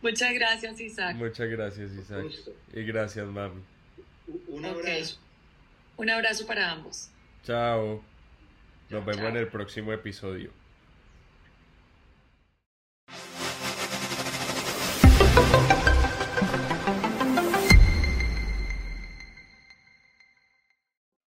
Muchas 0.03 0.35
gracias, 0.35 0.81
Isaac. 0.81 1.17
Muchas 1.17 1.49
gracias, 1.49 1.93
Isaac. 1.93 2.27
Y 2.75 2.83
gracias, 2.83 3.27
mami. 3.27 3.63
Un 4.49 4.65
abrazo. 4.65 5.19
Un 5.97 6.11
abrazo 6.11 6.47
para 6.47 6.71
ambos. 6.71 7.09
Chao. 7.43 8.03
Nos 8.89 9.05
vemos 9.05 9.25
en 9.31 9.37
el 9.37 9.49
próximo 9.49 9.93
episodio. 9.93 10.62